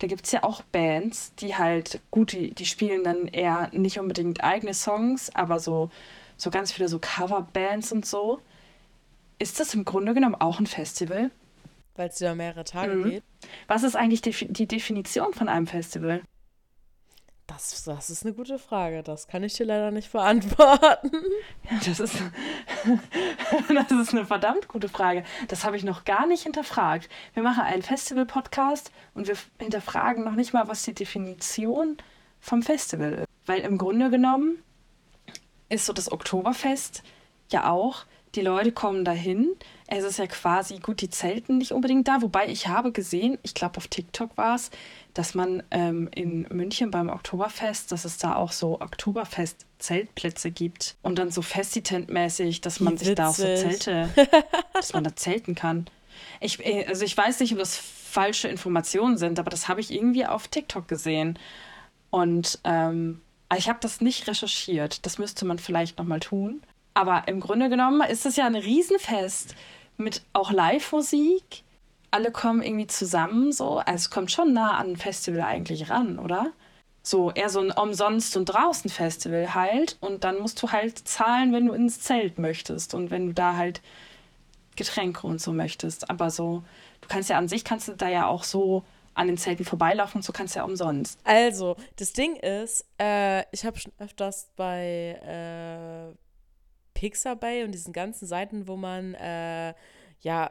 Da 0.00 0.08
gibt 0.08 0.26
es 0.26 0.32
ja 0.32 0.42
auch 0.44 0.60
Bands, 0.60 1.34
die 1.36 1.56
halt, 1.56 2.02
gut, 2.10 2.32
die, 2.32 2.50
die 2.50 2.66
spielen 2.66 3.02
dann 3.02 3.28
eher 3.28 3.70
nicht 3.72 3.98
unbedingt 3.98 4.44
eigene 4.44 4.74
Songs, 4.74 5.34
aber 5.34 5.58
so, 5.58 5.88
so 6.36 6.50
ganz 6.50 6.70
viele 6.70 6.90
so 6.90 6.98
Coverbands 6.98 7.92
und 7.92 8.04
so. 8.04 8.42
Ist 9.38 9.58
das 9.58 9.72
im 9.72 9.86
Grunde 9.86 10.12
genommen 10.12 10.34
auch 10.34 10.60
ein 10.60 10.66
Festival? 10.66 11.30
Weil 11.96 12.08
es 12.08 12.20
über 12.20 12.34
mehrere 12.34 12.64
Tage 12.64 12.94
Mhm. 12.94 13.10
geht. 13.10 13.24
Was 13.66 13.82
ist 13.82 13.96
eigentlich 13.96 14.22
die, 14.22 14.32
die 14.52 14.66
Definition 14.66 15.32
von 15.34 15.48
einem 15.48 15.66
Festival? 15.66 16.22
Das, 17.46 17.82
das 17.82 18.10
ist 18.10 18.24
eine 18.24 18.32
gute 18.32 18.60
Frage. 18.60 19.02
Das 19.02 19.26
kann 19.26 19.42
ich 19.42 19.54
dir 19.54 19.66
leider 19.66 19.90
nicht 19.90 20.12
beantworten. 20.12 21.10
Ja, 21.70 21.78
das 21.84 21.98
ist, 21.98 22.14
das 23.68 23.90
ist 23.90 24.12
eine 24.14 24.24
verdammt 24.24 24.68
gute 24.68 24.88
Frage. 24.88 25.24
Das 25.48 25.64
habe 25.64 25.76
ich 25.76 25.82
noch 25.84 26.04
gar 26.04 26.26
nicht 26.26 26.44
hinterfragt. 26.44 27.08
Wir 27.34 27.42
machen 27.42 27.62
einen 27.62 27.82
Festival-Podcast 27.82 28.92
und 29.14 29.26
wir 29.26 29.36
hinterfragen 29.58 30.24
noch 30.24 30.34
nicht 30.36 30.52
mal, 30.52 30.68
was 30.68 30.84
die 30.84 30.94
Definition 30.94 31.96
vom 32.38 32.62
Festival 32.62 33.12
ist. 33.14 33.26
Weil 33.46 33.60
im 33.62 33.78
Grunde 33.78 34.10
genommen 34.10 34.62
ist 35.68 35.86
so 35.86 35.92
das 35.92 36.10
Oktoberfest 36.10 37.02
ja 37.50 37.68
auch, 37.70 38.04
die 38.36 38.42
Leute 38.42 38.70
kommen 38.72 39.04
dahin. 39.04 39.48
Es 39.92 40.04
ist 40.04 40.20
ja 40.20 40.28
quasi, 40.28 40.78
gut, 40.78 41.00
die 41.00 41.10
zelten 41.10 41.58
nicht 41.58 41.72
unbedingt 41.72 42.06
da. 42.06 42.22
Wobei 42.22 42.46
ich 42.46 42.68
habe 42.68 42.92
gesehen, 42.92 43.38
ich 43.42 43.54
glaube 43.54 43.76
auf 43.76 43.88
TikTok 43.88 44.36
war 44.36 44.54
es, 44.54 44.70
dass 45.14 45.34
man 45.34 45.64
ähm, 45.72 46.08
in 46.14 46.42
München 46.48 46.92
beim 46.92 47.08
Oktoberfest, 47.08 47.90
dass 47.90 48.04
es 48.04 48.16
da 48.16 48.36
auch 48.36 48.52
so 48.52 48.80
Oktoberfest-Zeltplätze 48.80 50.52
gibt. 50.52 50.94
Und 51.02 51.18
dann 51.18 51.32
so 51.32 51.42
Festitent-mäßig, 51.42 52.60
dass 52.60 52.78
Wie 52.78 52.84
man 52.84 52.98
sich 52.98 53.16
da 53.16 53.30
auch 53.30 53.34
so 53.34 53.42
witzig. 53.42 53.80
Zelte, 53.80 54.08
dass 54.74 54.92
man 54.92 55.02
da 55.02 55.16
zelten 55.16 55.56
kann. 55.56 55.86
Ich, 56.38 56.64
äh, 56.64 56.86
also 56.86 57.04
ich 57.04 57.16
weiß 57.16 57.40
nicht, 57.40 57.52
ob 57.52 57.58
das 57.58 57.76
falsche 57.76 58.46
Informationen 58.46 59.18
sind, 59.18 59.40
aber 59.40 59.50
das 59.50 59.66
habe 59.66 59.80
ich 59.80 59.92
irgendwie 59.92 60.24
auf 60.24 60.46
TikTok 60.46 60.86
gesehen. 60.86 61.36
Und 62.10 62.60
ähm, 62.62 63.22
ich 63.58 63.68
habe 63.68 63.80
das 63.82 64.00
nicht 64.00 64.28
recherchiert. 64.28 65.04
Das 65.04 65.18
müsste 65.18 65.44
man 65.46 65.58
vielleicht 65.58 65.98
nochmal 65.98 66.20
tun. 66.20 66.62
Aber 66.94 67.26
im 67.26 67.40
Grunde 67.40 67.68
genommen 67.68 68.02
ist 68.08 68.24
es 68.24 68.36
ja 68.36 68.46
ein 68.46 68.54
Riesenfest 68.54 69.56
mit 70.00 70.22
auch 70.32 70.50
Live-Musik. 70.50 71.62
Alle 72.10 72.32
kommen 72.32 72.62
irgendwie 72.62 72.86
zusammen 72.86 73.52
so. 73.52 73.78
Also 73.78 73.94
es 73.94 74.10
kommt 74.10 74.32
schon 74.32 74.52
nah 74.52 74.76
an 74.78 74.92
ein 74.92 74.96
Festival 74.96 75.42
eigentlich 75.42 75.90
ran, 75.90 76.18
oder? 76.18 76.52
So 77.02 77.30
eher 77.30 77.48
so 77.48 77.60
ein 77.60 77.70
Umsonst- 77.70 78.36
und 78.36 78.46
Draußen-Festival 78.46 79.54
halt. 79.54 79.96
Und 80.00 80.24
dann 80.24 80.40
musst 80.40 80.62
du 80.62 80.72
halt 80.72 80.98
zahlen, 80.98 81.52
wenn 81.52 81.66
du 81.66 81.72
ins 81.72 82.00
Zelt 82.00 82.38
möchtest. 82.38 82.94
Und 82.94 83.10
wenn 83.10 83.28
du 83.28 83.34
da 83.34 83.56
halt 83.56 83.80
Getränke 84.76 85.26
und 85.26 85.40
so 85.40 85.52
möchtest. 85.52 86.10
Aber 86.10 86.30
so, 86.30 86.62
du 87.00 87.08
kannst 87.08 87.30
ja 87.30 87.38
an 87.38 87.48
sich, 87.48 87.64
kannst 87.64 87.88
du 87.88 87.92
da 87.92 88.08
ja 88.08 88.26
auch 88.26 88.44
so 88.44 88.84
an 89.14 89.26
den 89.26 89.36
Zelten 89.36 89.64
vorbeilaufen 89.64 90.18
und 90.18 90.22
so 90.22 90.32
kannst 90.32 90.54
du 90.54 90.60
ja 90.60 90.64
umsonst. 90.64 91.18
Also, 91.24 91.76
das 91.96 92.12
Ding 92.12 92.36
ist, 92.36 92.86
äh, 92.98 93.42
ich 93.52 93.64
habe 93.64 93.78
schon 93.78 93.92
öfters 93.98 94.48
bei 94.56 95.18
äh, 95.22 96.16
Pixabay 97.00 97.64
und 97.64 97.72
diesen 97.72 97.94
ganzen 97.94 98.26
Seiten, 98.26 98.68
wo 98.68 98.76
man 98.76 99.14
äh, 99.14 99.72
ja 100.20 100.50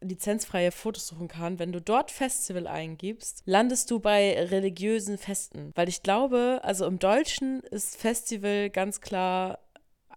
lizenzfreie 0.00 0.70
Fotos 0.70 1.08
suchen 1.08 1.26
kann. 1.26 1.58
Wenn 1.58 1.72
du 1.72 1.80
dort 1.80 2.12
Festival 2.12 2.68
eingibst, 2.68 3.42
landest 3.46 3.90
du 3.90 3.98
bei 3.98 4.40
religiösen 4.40 5.18
Festen. 5.18 5.72
Weil 5.74 5.88
ich 5.88 6.04
glaube, 6.04 6.60
also 6.62 6.86
im 6.86 7.00
Deutschen 7.00 7.64
ist 7.64 7.96
Festival 7.96 8.70
ganz 8.70 9.00
klar 9.00 9.58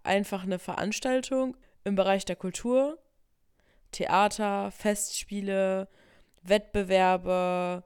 einfach 0.04 0.44
eine 0.44 0.60
Veranstaltung 0.60 1.56
im 1.82 1.96
Bereich 1.96 2.24
der 2.24 2.36
Kultur, 2.36 2.98
Theater, 3.90 4.70
Festspiele, 4.70 5.88
Wettbewerbe. 6.44 7.82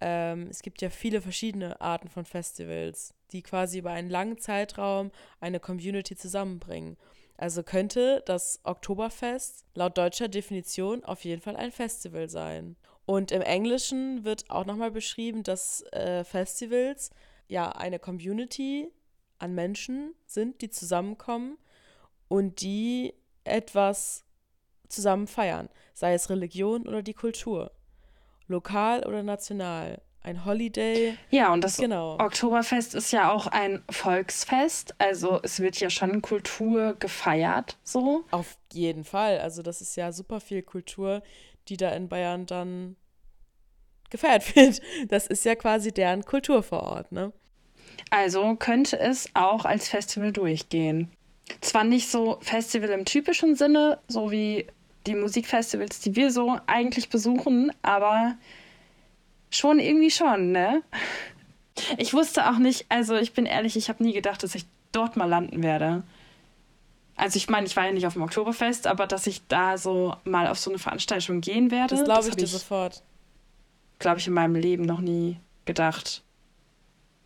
Ähm, 0.00 0.48
es 0.50 0.62
gibt 0.62 0.80
ja 0.80 0.88
viele 0.88 1.20
verschiedene 1.20 1.78
Arten 1.82 2.08
von 2.08 2.24
Festivals, 2.24 3.12
die 3.32 3.42
quasi 3.42 3.80
über 3.80 3.90
einen 3.90 4.08
langen 4.08 4.38
Zeitraum 4.38 5.10
eine 5.40 5.60
Community 5.60 6.16
zusammenbringen. 6.16 6.96
Also 7.36 7.62
könnte 7.62 8.22
das 8.26 8.60
Oktoberfest 8.62 9.64
laut 9.74 9.98
deutscher 9.98 10.28
Definition 10.28 11.04
auf 11.04 11.24
jeden 11.24 11.42
Fall 11.42 11.56
ein 11.56 11.72
Festival 11.72 12.28
sein. 12.28 12.76
Und 13.06 13.32
im 13.32 13.42
Englischen 13.42 14.24
wird 14.24 14.48
auch 14.50 14.64
nochmal 14.64 14.90
beschrieben, 14.90 15.42
dass 15.42 15.82
äh, 15.92 16.24
Festivals 16.24 17.10
ja 17.48 17.70
eine 17.70 17.98
Community 17.98 18.90
an 19.38 19.54
Menschen 19.54 20.14
sind, 20.26 20.62
die 20.62 20.70
zusammenkommen 20.70 21.58
und 22.28 22.62
die 22.62 23.14
etwas 23.42 24.24
zusammen 24.88 25.26
feiern, 25.26 25.68
sei 25.92 26.14
es 26.14 26.30
Religion 26.30 26.86
oder 26.86 27.02
die 27.02 27.14
Kultur, 27.14 27.72
lokal 28.46 29.04
oder 29.04 29.22
national. 29.22 30.00
Ein 30.24 30.44
Holiday. 30.44 31.16
Ja, 31.30 31.52
und 31.52 31.62
das 31.62 31.76
genau. 31.76 32.18
Oktoberfest 32.18 32.94
ist 32.94 33.12
ja 33.12 33.30
auch 33.30 33.46
ein 33.46 33.82
Volksfest. 33.90 34.94
Also 34.98 35.38
es 35.42 35.60
wird 35.60 35.78
ja 35.78 35.90
schon 35.90 36.22
Kultur 36.22 36.96
gefeiert, 36.98 37.76
so. 37.84 38.24
Auf 38.30 38.56
jeden 38.72 39.04
Fall. 39.04 39.38
Also 39.38 39.62
das 39.62 39.80
ist 39.80 39.96
ja 39.96 40.12
super 40.12 40.40
viel 40.40 40.62
Kultur, 40.62 41.22
die 41.68 41.76
da 41.76 41.90
in 41.90 42.08
Bayern 42.08 42.46
dann 42.46 42.96
gefeiert 44.10 44.56
wird. 44.56 44.80
Das 45.08 45.26
ist 45.26 45.44
ja 45.44 45.54
quasi 45.54 45.92
deren 45.92 46.24
Kultur 46.24 46.62
vor 46.62 46.82
Ort, 46.82 47.12
ne? 47.12 47.32
Also 48.10 48.56
könnte 48.56 48.98
es 48.98 49.28
auch 49.34 49.64
als 49.64 49.88
Festival 49.88 50.32
durchgehen. 50.32 51.12
Zwar 51.60 51.84
nicht 51.84 52.10
so 52.10 52.38
Festival 52.40 52.88
im 52.88 53.04
typischen 53.04 53.54
Sinne, 53.54 53.98
so 54.08 54.30
wie 54.30 54.66
die 55.06 55.14
Musikfestivals, 55.14 56.00
die 56.00 56.16
wir 56.16 56.30
so 56.30 56.58
eigentlich 56.66 57.10
besuchen, 57.10 57.70
aber 57.82 58.36
schon 59.56 59.78
irgendwie 59.78 60.10
schon, 60.10 60.52
ne? 60.52 60.82
Ich 61.98 62.14
wusste 62.14 62.48
auch 62.48 62.58
nicht, 62.58 62.86
also 62.88 63.16
ich 63.16 63.32
bin 63.32 63.46
ehrlich, 63.46 63.76
ich 63.76 63.88
habe 63.88 64.02
nie 64.02 64.12
gedacht, 64.12 64.42
dass 64.42 64.54
ich 64.54 64.66
dort 64.92 65.16
mal 65.16 65.28
landen 65.28 65.62
werde. 65.62 66.04
Also 67.16 67.36
ich 67.36 67.48
meine, 67.48 67.66
ich 67.66 67.76
war 67.76 67.86
ja 67.86 67.92
nicht 67.92 68.06
auf 68.06 68.14
dem 68.14 68.22
Oktoberfest, 68.22 68.86
aber 68.86 69.06
dass 69.06 69.26
ich 69.26 69.46
da 69.46 69.78
so 69.78 70.14
mal 70.24 70.48
auf 70.48 70.58
so 70.58 70.70
eine 70.70 70.78
Veranstaltung 70.78 71.40
gehen 71.40 71.70
werde. 71.70 71.96
Das 71.96 72.04
glaube 72.04 72.28
ich 72.28 72.36
dir 72.36 72.46
sofort. 72.46 73.02
Glaube 73.98 74.18
ich 74.18 74.26
in 74.26 74.32
meinem 74.32 74.56
Leben 74.56 74.84
noch 74.84 75.00
nie 75.00 75.38
gedacht. 75.64 76.22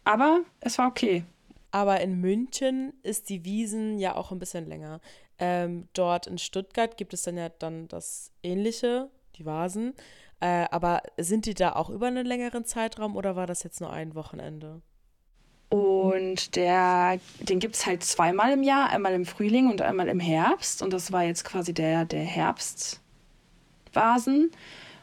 Aber 0.04 0.40
es 0.60 0.78
war 0.78 0.88
okay. 0.88 1.24
Aber 1.70 2.00
in 2.00 2.20
München 2.20 2.94
ist 3.02 3.28
die 3.28 3.44
Wiesen 3.44 3.98
ja 3.98 4.14
auch 4.14 4.32
ein 4.32 4.38
bisschen 4.38 4.66
länger. 4.66 5.00
Ähm, 5.38 5.88
dort 5.92 6.26
in 6.26 6.38
Stuttgart 6.38 6.96
gibt 6.96 7.14
es 7.14 7.22
dann 7.22 7.36
ja 7.36 7.48
dann 7.48 7.88
das 7.88 8.32
Ähnliche, 8.42 9.08
die 9.36 9.46
Vasen. 9.46 9.94
Äh, 10.40 10.66
aber 10.70 11.02
sind 11.16 11.46
die 11.46 11.54
da 11.54 11.72
auch 11.72 11.90
über 11.90 12.06
einen 12.06 12.26
längeren 12.26 12.64
Zeitraum 12.64 13.16
oder 13.16 13.34
war 13.36 13.46
das 13.46 13.62
jetzt 13.62 13.80
nur 13.80 13.92
ein 13.92 14.14
Wochenende? 14.14 14.82
Und 15.70 16.56
der, 16.56 17.20
den 17.40 17.58
gibt 17.58 17.74
es 17.74 17.84
halt 17.84 18.02
zweimal 18.02 18.52
im 18.52 18.62
Jahr, 18.62 18.88
einmal 18.88 19.12
im 19.12 19.26
Frühling 19.26 19.68
und 19.70 19.82
einmal 19.82 20.08
im 20.08 20.20
Herbst. 20.20 20.80
Und 20.82 20.92
das 20.92 21.12
war 21.12 21.24
jetzt 21.24 21.44
quasi 21.44 21.74
der, 21.74 22.06
der 22.06 22.22
Herbstvasen. 22.22 23.00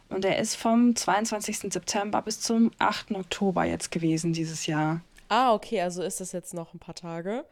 Und 0.09 0.23
der 0.23 0.39
ist 0.39 0.55
vom 0.55 0.95
22. 0.95 1.71
September 1.71 2.21
bis 2.21 2.39
zum 2.41 2.71
8. 2.79 3.11
Oktober 3.11 3.65
jetzt 3.65 3.91
gewesen 3.91 4.33
dieses 4.33 4.65
Jahr. 4.65 5.01
Ah, 5.29 5.53
okay, 5.53 5.81
also 5.81 6.01
ist 6.03 6.19
das 6.19 6.31
jetzt 6.31 6.53
noch 6.53 6.73
ein 6.73 6.79
paar 6.79 6.95
Tage. 6.95 7.45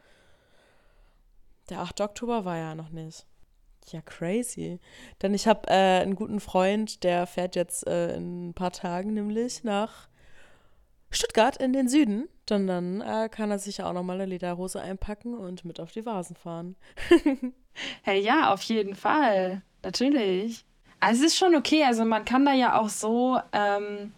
Der 1.70 1.80
8. 1.80 2.02
Oktober 2.02 2.46
war 2.46 2.58
ja 2.58 2.76
noch 2.76 2.90
nicht. 2.90 3.26
Ja, 3.92 4.02
crazy. 4.02 4.80
Denn 5.22 5.34
ich 5.34 5.48
habe 5.48 5.68
äh, 5.68 6.02
einen 6.02 6.16
guten 6.16 6.40
Freund, 6.40 7.04
der 7.04 7.28
fährt 7.28 7.56
jetzt 7.56 7.86
äh, 7.88 8.16
in 8.16 8.50
ein 8.50 8.54
paar 8.54 8.72
Tagen 8.72 9.14
nämlich 9.14 9.64
nach 9.64 10.08
Stuttgart 11.12 11.58
in 11.58 11.74
den 11.74 11.88
Süden. 11.88 12.28
Dann, 12.46 12.68
dann 12.68 13.02
äh, 13.02 13.30
kann 13.30 13.52
er 13.52 13.60
sich 13.60 13.78
ja 13.78 13.90
auch 13.90 13.94
nochmal 13.94 14.16
eine 14.16 14.26
Lederhose 14.26 14.82
einpacken 14.82 15.38
und 15.38 15.64
mit 15.64 15.80
auf 15.80 15.92
die 15.92 16.06
Vasen 16.06 16.36
fahren. 16.36 16.76
hey, 18.04 18.20
ja, 18.20 18.52
auf 18.54 18.62
jeden 18.64 18.96
Fall. 18.96 19.62
Natürlich. 19.84 20.66
Also 21.00 21.26
es 21.26 21.34
ist 21.34 21.38
schon 21.38 21.56
okay. 21.56 21.84
Also 21.84 22.06
man 22.06 22.26
kann 22.26 22.46
da 22.46 22.54
ja 22.54 22.80
auch 22.80 22.90
so 22.90 23.40
ähm, 23.52 24.14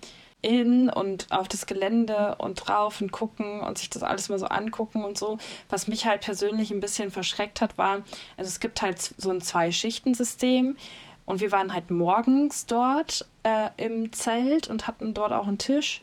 in 0.46 0.90
und 0.90 1.28
auf 1.32 1.48
das 1.48 1.66
Gelände 1.66 2.36
und 2.38 2.68
drauf 2.68 3.02
und 3.02 3.12
gucken 3.12 3.62
und 3.62 3.80
sich 3.80 3.90
das 3.90 4.04
alles 4.04 4.30
mal 4.30 4.38
so 4.38 4.46
angucken 4.46 5.04
und 5.04 5.18
so. 5.18 5.40
Was 5.70 5.88
mich 5.88 6.06
halt 6.06 6.22
persönlich 6.22 6.72
ein 6.72 6.80
bisschen 6.80 7.10
verschreckt 7.10 7.62
hat, 7.62 7.78
war, 7.78 8.04
also 8.38 8.48
es 8.48 8.60
gibt 8.60 8.82
halt 8.82 9.02
so 9.18 9.32
ein 9.32 9.42
Zwei-Schichten-System 9.42 10.78
und 11.26 11.42
wir 11.42 11.52
waren 11.52 11.74
halt 11.74 11.90
morgens 11.90 12.68
dort 12.68 13.28
äh, 13.44 13.70
im 13.78 14.14
Zelt 14.14 14.68
und 14.70 14.86
hatten 14.86 15.16
dort 15.16 15.34
auch 15.34 15.48
einen 15.48 15.58
Tisch. 15.58 16.02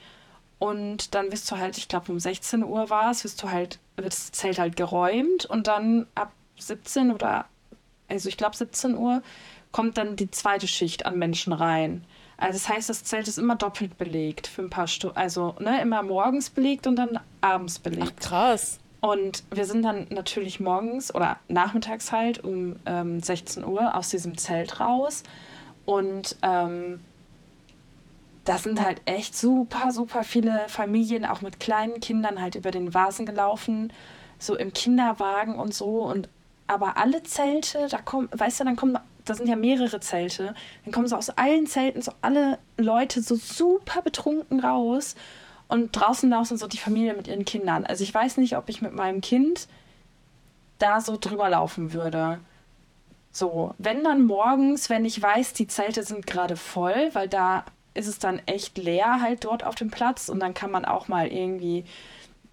Und 0.59 1.15
dann 1.15 1.31
wirst 1.31 1.51
du 1.51 1.59
halt, 1.59 1.79
ich 1.79 1.89
glaube 1.89 2.11
um 2.11 2.19
16 2.19 2.65
Uhr 2.65 2.91
war 2.91 3.11
es, 3.11 3.23
wirst 3.23 3.43
du 3.43 3.51
halt, 3.51 3.79
wird 3.97 4.09
das 4.09 4.33
Zelt 4.33 4.59
halt 4.59 4.77
geräumt 4.77 5.47
und 5.47 5.69
dann 5.69 6.07
ab 6.17 6.33
17 6.59 7.13
oder, 7.13 7.47
also 8.09 8.29
ich 8.29 8.37
glaube 8.37 8.57
17 8.57 8.97
Uhr, 8.97 9.23
kommt 9.71 9.99
dann 9.99 10.17
die 10.17 10.31
zweite 10.31 10.67
Schicht 10.67 11.07
an 11.07 11.19
Menschen 11.19 11.53
rein. 11.53 12.05
Also 12.43 12.59
das 12.59 12.69
heißt, 12.69 12.89
das 12.91 13.05
Zelt 13.05 13.29
ist 13.29 13.39
immer 13.39 13.55
doppelt 13.55 13.97
belegt 13.99 14.49
für 14.49 14.63
ein 14.63 14.71
paar 14.71 14.89
Stunden. 14.89 15.17
Also 15.17 15.55
ne, 15.61 15.81
immer 15.81 16.03
morgens 16.03 16.51
belegt 16.51 16.87
und 16.89 16.97
dann 16.97 17.21
abends 17.41 17.79
belegt. 17.79 18.15
Ach, 18.19 18.29
krass. 18.29 18.81
Und 19.01 19.45
wir 19.51 19.65
sind 19.65 19.83
dann 19.83 20.07
natürlich 20.11 20.59
morgens 20.59 21.15
oder 21.15 21.39
nachmittags 21.49 22.11
halt 22.11 22.43
um 22.43 22.77
ähm, 22.85 23.21
16 23.21 23.65
Uhr 23.65 23.97
aus 23.97 24.11
diesem 24.11 24.37
Zelt 24.39 24.81
raus. 24.81 25.23
Und 25.87 26.37
ähm, 26.43 27.01
da 28.45 28.59
sind 28.59 28.85
halt 28.85 29.01
echt 29.05 29.37
super, 29.37 29.93
super 29.93 30.25
viele 30.25 30.65
Familien, 30.69 31.25
auch 31.25 31.43
mit 31.43 31.61
kleinen 31.61 32.01
Kindern, 32.01 32.41
halt 32.41 32.57
über 32.57 32.73
den 32.73 32.93
Vasen 32.93 33.25
gelaufen, 33.25 33.93
so 34.39 34.57
im 34.57 34.73
Kinderwagen 34.73 35.57
und 35.57 35.75
so. 35.75 36.03
Und 36.03 36.29
aber 36.67 36.97
alle 36.97 37.23
Zelte, 37.23 37.87
da 37.89 37.99
kommen, 37.99 38.29
weißt 38.33 38.61
du, 38.61 38.65
dann 38.65 38.77
kommen 38.77 38.99
da 39.25 39.35
sind 39.35 39.49
ja 39.49 39.57
mehrere 39.57 40.01
Zelte. 40.01 40.55
Dann 40.85 40.93
kommen 40.93 41.07
so 41.07 41.17
aus 41.17 41.31
allen 41.31 41.67
Zelten 41.67 42.03
so 42.03 42.13
alle 42.23 42.59
Leute 42.77 43.23
so 43.23 43.37
super 43.37 44.03
betrunken 44.03 44.61
raus. 44.61 45.15
Und 45.69 45.93
draußen 45.93 46.29
laufen 46.29 46.59
so 46.59 46.67
die 46.67 46.79
Familie 46.79 47.15
mit 47.15 47.29
ihren 47.29 47.45
Kindern. 47.45 47.87
Also 47.87 48.05
ich 48.05 48.13
weiß 48.13 48.37
nicht, 48.37 48.57
ob 48.57 48.69
ich 48.69 48.83
mit 48.83 48.93
meinem 48.93 49.21
Kind 49.23 49.69
da 50.79 51.01
so 51.01 51.17
drüber 51.19 51.49
laufen 51.49 51.93
würde. 51.93 52.41
So, 53.31 53.75
wenn 53.79 54.05
dann 54.05 54.27
morgens, 54.27 54.91
wenn 54.91 55.07
ich 55.07 55.23
weiß, 55.23 55.55
die 55.55 55.67
Zelte 55.67 56.03
sind 56.03 56.27
gerade 56.27 56.57
voll, 56.57 57.11
weil 57.15 57.29
da 57.29 57.65
ist 57.95 58.07
es 58.07 58.19
dann 58.19 58.41
echt 58.47 58.77
leer 58.77 59.21
halt 59.23 59.45
dort 59.45 59.65
auf 59.65 59.75
dem 59.75 59.91
Platz 59.91 60.29
und 60.29 60.41
dann 60.41 60.55
kann 60.55 60.71
man 60.71 60.85
auch 60.85 61.09
mal 61.09 61.29
irgendwie 61.29 61.85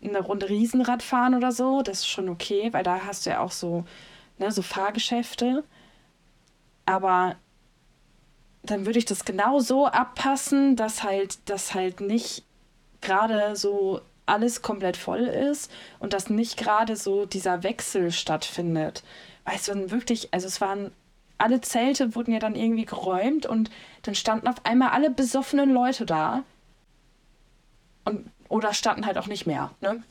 eine 0.02 0.22
Runde 0.22 0.50
Riesenrad 0.50 1.04
fahren 1.04 1.36
oder 1.36 1.52
so. 1.52 1.82
Das 1.82 2.00
ist 2.00 2.08
schon 2.08 2.30
okay, 2.30 2.72
weil 2.72 2.84
da 2.84 3.02
hast 3.06 3.26
du 3.26 3.32
ja 3.32 3.42
auch 3.42 3.52
so, 3.52 3.84
ne, 4.38 4.52
so 4.52 4.62
Fahrgeschäfte. 4.62 5.64
Aber 6.90 7.36
dann 8.64 8.88
würde 8.88 8.98
ich 8.98 9.06
das 9.06 9.24
genau 9.24 9.60
so 9.60 9.86
abpassen, 9.86 10.76
dass 10.76 11.04
halt, 11.04 11.38
dass 11.48 11.76
halt 11.76 12.02
nicht 12.02 12.44
gerade 13.00 13.56
so 13.56 14.02
alles 14.26 14.64
komplett 14.64 14.98
voll 14.98 15.20
ist 15.20 15.72
und 16.00 16.14
dass 16.14 16.32
nicht 16.32 16.58
gerade 16.58 16.96
so 16.96 17.28
dieser 17.28 17.62
Wechsel 17.62 18.12
stattfindet. 18.12 19.04
Weißt 19.46 19.68
du, 19.68 19.92
wirklich, 19.92 20.34
also 20.34 20.48
es 20.48 20.62
waren, 20.62 20.92
alle 21.38 21.62
Zelte 21.62 22.16
wurden 22.16 22.34
ja 22.34 22.40
dann 22.40 22.56
irgendwie 22.56 22.86
geräumt 22.86 23.46
und 23.46 23.70
dann 24.02 24.16
standen 24.16 24.48
auf 24.48 24.66
einmal 24.66 24.90
alle 24.90 25.12
besoffenen 25.12 25.72
Leute 25.72 26.08
da. 26.08 26.44
Und, 28.04 28.32
oder 28.48 28.74
standen 28.74 29.06
halt 29.06 29.20
auch 29.20 29.28
nicht 29.28 29.46
mehr, 29.46 29.70
ne? 29.82 30.02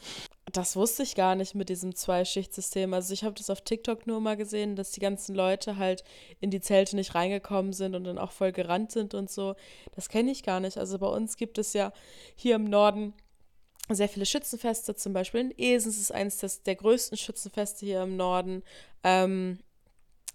Das 0.53 0.77
wusste 0.77 1.03
ich 1.03 1.15
gar 1.15 1.35
nicht 1.35 1.55
mit 1.55 1.69
diesem 1.69 1.95
Zwei-Schicht-System. 1.95 2.95
Also 2.95 3.13
ich 3.13 3.25
habe 3.25 3.35
das 3.35 3.51
auf 3.51 3.61
TikTok 3.61 4.07
nur 4.07 4.21
mal 4.21 4.37
gesehen, 4.37 4.77
dass 4.77 4.93
die 4.93 5.01
ganzen 5.01 5.35
Leute 5.35 5.77
halt 5.77 6.05
in 6.41 6.51
die 6.51 6.61
Zelte 6.61 6.97
nicht 6.97 7.15
reingekommen 7.15 7.73
sind 7.73 7.95
und 7.95 8.05
dann 8.05 8.19
auch 8.19 8.33
voll 8.33 8.53
gerannt 8.53 8.93
sind 8.93 9.15
und 9.15 9.31
so. 9.31 9.57
Das 9.95 10.09
kenne 10.09 10.31
ich 10.31 10.43
gar 10.43 10.61
nicht. 10.61 10.79
Also 10.79 10.99
bei 10.99 11.07
uns 11.07 11.37
gibt 11.37 11.59
es 11.59 11.75
ja 11.75 11.93
hier 12.35 12.57
im 12.57 12.65
Norden 12.65 13.13
sehr 13.91 14.09
viele 14.09 14.27
Schützenfeste, 14.27 14.95
zum 14.95 15.13
Beispiel 15.13 15.41
in 15.41 15.55
Esens 15.57 15.99
ist 15.99 16.13
eines 16.13 16.39
des, 16.39 16.63
der 16.63 16.77
größten 16.77 17.17
Schützenfeste 17.17 17.87
hier 17.87 18.03
im 18.03 18.17
Norden. 18.17 18.63
Ähm, 19.03 19.59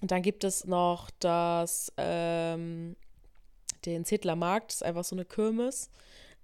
dann 0.01 0.21
gibt 0.21 0.43
es 0.43 0.65
noch 0.65 1.11
das, 1.19 1.91
ähm, 1.97 2.95
den 3.85 4.05
Zedler 4.05 4.35
Markt, 4.35 4.71
das 4.71 4.75
ist 4.77 4.83
einfach 4.83 5.03
so 5.03 5.15
eine 5.15 5.25
Kirmes. 5.25 5.89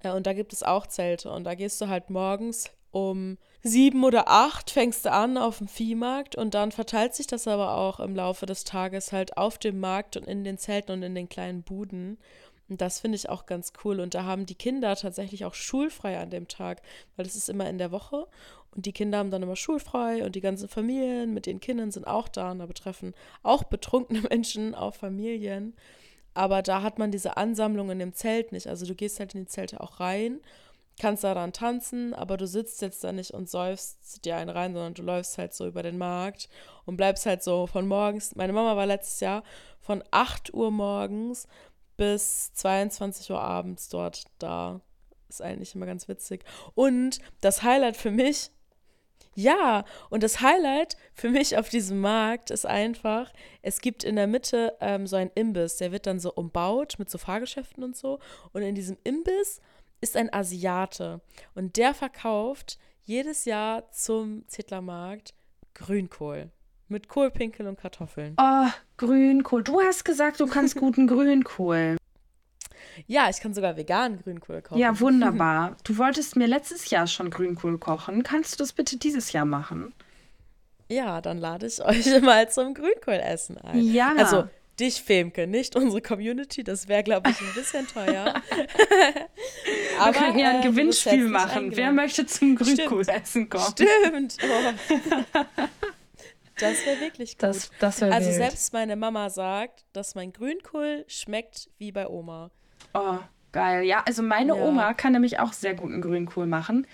Äh, 0.01 0.11
und 0.11 0.27
da 0.27 0.33
gibt 0.33 0.53
es 0.53 0.63
auch 0.63 0.87
Zelte 0.87 1.31
und 1.31 1.43
da 1.45 1.55
gehst 1.55 1.81
du 1.81 1.87
halt 1.87 2.09
morgens 2.09 2.69
um 2.91 3.37
sieben 3.61 4.03
oder 4.03 4.27
acht 4.27 4.71
fängst 4.71 5.05
du 5.05 5.11
an 5.11 5.37
auf 5.37 5.57
dem 5.57 5.67
Viehmarkt 5.67 6.35
und 6.35 6.53
dann 6.53 6.71
verteilt 6.71 7.13
sich 7.13 7.27
das 7.27 7.47
aber 7.47 7.75
auch 7.75 7.99
im 7.99 8.15
Laufe 8.15 8.45
des 8.45 8.63
Tages 8.63 9.11
halt 9.11 9.37
auf 9.37 9.57
dem 9.57 9.79
Markt 9.79 10.17
und 10.17 10.27
in 10.27 10.43
den 10.43 10.57
Zelten 10.57 10.91
und 10.93 11.03
in 11.03 11.15
den 11.15 11.29
kleinen 11.29 11.63
Buden. 11.63 12.17
Und 12.69 12.81
das 12.81 12.99
finde 12.99 13.15
ich 13.15 13.29
auch 13.29 13.47
ganz 13.47 13.73
cool. 13.83 13.99
Und 13.99 14.13
da 14.13 14.23
haben 14.23 14.45
die 14.45 14.55
Kinder 14.55 14.95
tatsächlich 14.95 15.43
auch 15.45 15.55
schulfrei 15.55 16.19
an 16.19 16.29
dem 16.29 16.47
Tag, 16.47 16.81
weil 17.15 17.25
das 17.25 17.35
ist 17.35 17.49
immer 17.49 17.67
in 17.67 17.79
der 17.79 17.91
Woche. 17.91 18.27
Und 18.75 18.85
die 18.85 18.93
Kinder 18.93 19.17
haben 19.17 19.31
dann 19.31 19.41
immer 19.41 19.55
schulfrei 19.55 20.23
und 20.23 20.35
die 20.35 20.41
ganzen 20.41 20.69
Familien 20.69 21.33
mit 21.33 21.47
den 21.47 21.59
Kindern 21.59 21.89
sind 21.89 22.05
auch 22.05 22.27
da 22.27 22.51
und 22.51 22.59
da 22.59 22.67
betreffen 22.67 23.15
auch 23.41 23.63
betrunkene 23.63 24.21
Menschen, 24.29 24.75
auch 24.75 24.93
Familien. 24.93 25.73
Aber 26.35 26.61
da 26.61 26.83
hat 26.83 26.99
man 26.99 27.11
diese 27.11 27.37
Ansammlung 27.37 27.89
in 27.89 27.99
dem 27.99 28.13
Zelt 28.13 28.51
nicht. 28.51 28.67
Also 28.67 28.85
du 28.85 28.93
gehst 28.93 29.19
halt 29.19 29.33
in 29.33 29.41
die 29.41 29.47
Zelte 29.47 29.81
auch 29.81 29.99
rein 29.99 30.39
kannst 30.99 31.23
daran 31.23 31.53
tanzen, 31.53 32.13
aber 32.13 32.37
du 32.37 32.45
sitzt 32.45 32.81
jetzt 32.81 33.03
da 33.03 33.11
nicht 33.11 33.31
und 33.31 33.49
säufst 33.49 34.23
dir 34.25 34.35
einen 34.35 34.49
rein, 34.49 34.73
sondern 34.73 34.93
du 34.93 35.01
läufst 35.01 35.37
halt 35.37 35.53
so 35.53 35.65
über 35.65 35.81
den 35.81 35.97
Markt 35.97 36.49
und 36.85 36.97
bleibst 36.97 37.25
halt 37.25 37.41
so 37.43 37.65
von 37.65 37.87
morgens. 37.87 38.35
Meine 38.35 38.53
Mama 38.53 38.75
war 38.75 38.85
letztes 38.85 39.19
Jahr 39.19 39.43
von 39.79 40.03
8 40.11 40.53
Uhr 40.53 40.71
morgens 40.71 41.47
bis 41.97 42.53
22 42.53 43.31
Uhr 43.31 43.41
abends 43.41 43.89
dort 43.89 44.23
da. 44.37 44.81
Ist 45.27 45.41
eigentlich 45.41 45.75
immer 45.75 45.85
ganz 45.85 46.07
witzig. 46.07 46.43
Und 46.73 47.19
das 47.41 47.63
Highlight 47.63 47.97
für 47.97 48.11
mich, 48.11 48.51
ja, 49.35 49.85
und 50.09 50.23
das 50.23 50.41
Highlight 50.41 50.97
für 51.13 51.29
mich 51.29 51.57
auf 51.57 51.69
diesem 51.69 52.01
Markt 52.01 52.51
ist 52.51 52.65
einfach, 52.65 53.31
es 53.61 53.79
gibt 53.81 54.03
in 54.03 54.15
der 54.15 54.27
Mitte 54.27 54.75
ähm, 54.81 55.07
so 55.07 55.15
einen 55.15 55.31
Imbiss, 55.35 55.77
der 55.77 55.91
wird 55.91 56.07
dann 56.07 56.19
so 56.19 56.33
umbaut 56.33 56.95
mit 56.97 57.09
so 57.09 57.17
Fahrgeschäften 57.17 57.83
und 57.83 57.95
so. 57.95 58.19
Und 58.53 58.63
in 58.63 58.75
diesem 58.75 58.97
Imbiss 59.03 59.61
ist 60.01 60.15
ein 60.15 60.33
Asiate 60.33 61.21
und 61.55 61.77
der 61.77 61.93
verkauft 61.93 62.77
jedes 63.03 63.45
Jahr 63.45 63.91
zum 63.91 64.47
Zittlermarkt 64.47 65.33
Grünkohl. 65.73 66.51
Mit 66.87 67.07
Kohlpinkel 67.07 67.67
und 67.67 67.79
Kartoffeln. 67.79 68.35
Oh, 68.39 68.67
Grünkohl. 68.97 69.63
Du 69.63 69.79
hast 69.79 70.03
gesagt, 70.03 70.39
du 70.39 70.47
kannst 70.47 70.75
guten 70.79 71.07
Grünkohl. 71.07 71.97
Ja, 73.07 73.29
ich 73.29 73.39
kann 73.39 73.53
sogar 73.53 73.77
veganen 73.77 74.21
Grünkohl 74.21 74.61
kochen. 74.61 74.79
Ja, 74.79 74.99
wunderbar. 74.99 75.77
Du 75.83 75.97
wolltest 75.97 76.35
mir 76.35 76.47
letztes 76.47 76.89
Jahr 76.89 77.07
schon 77.07 77.29
Grünkohl 77.29 77.77
kochen. 77.77 78.23
Kannst 78.23 78.53
du 78.53 78.57
das 78.57 78.73
bitte 78.73 78.97
dieses 78.97 79.31
Jahr 79.31 79.45
machen? 79.45 79.93
Ja, 80.87 81.21
dann 81.21 81.37
lade 81.37 81.67
ich 81.67 81.83
euch 81.83 82.05
mal 82.21 82.49
zum 82.49 82.73
Grünkohlessen 82.73 83.57
ein. 83.59 83.79
Ja. 83.79 84.13
Also 84.17 84.49
dich, 84.79 85.01
Femke, 85.03 85.47
nicht 85.47 85.75
unsere 85.75 86.01
Community. 86.01 86.63
Das 86.63 86.87
wäre, 86.87 87.03
glaube 87.03 87.29
ich, 87.29 87.39
ein 87.41 87.53
bisschen 87.53 87.87
teuer. 87.87 88.33
Aber, 89.99 90.13
Wir 90.13 90.13
können 90.13 90.39
ja 90.39 90.49
ein 90.49 90.61
äh, 90.61 90.67
Gewinnspiel 90.67 91.27
machen. 91.27 91.75
Wer 91.75 91.91
möchte 91.91 92.25
zum 92.25 92.55
Grünkohlessen 92.55 93.49
kommen? 93.49 93.65
Stimmt. 93.71 94.37
Oh. 95.35 95.43
Das 96.57 96.85
wäre 96.85 96.99
wirklich 96.99 97.37
gut. 97.37 97.43
Das, 97.43 97.71
das 97.79 98.01
wär 98.01 98.11
also 98.11 98.27
wild. 98.27 98.37
selbst 98.37 98.73
meine 98.73 98.95
Mama 98.97 99.29
sagt, 99.29 99.85
dass 99.93 100.15
mein 100.15 100.33
Grünkohl 100.33 101.05
schmeckt 101.07 101.69
wie 101.77 101.91
bei 101.93 102.07
Oma. 102.07 102.51
Oh, 102.93 103.17
geil. 103.53 103.83
Ja, 103.83 104.03
also 104.05 104.21
meine 104.21 104.57
Ja. 104.57 104.63
Oma 104.63 104.93
kann 104.93 105.13
nämlich 105.13 105.39
auch 105.39 105.53
sehr 105.53 105.73
guten 105.73 106.01
Grünkohl 106.01 106.47
machen. 106.47 106.85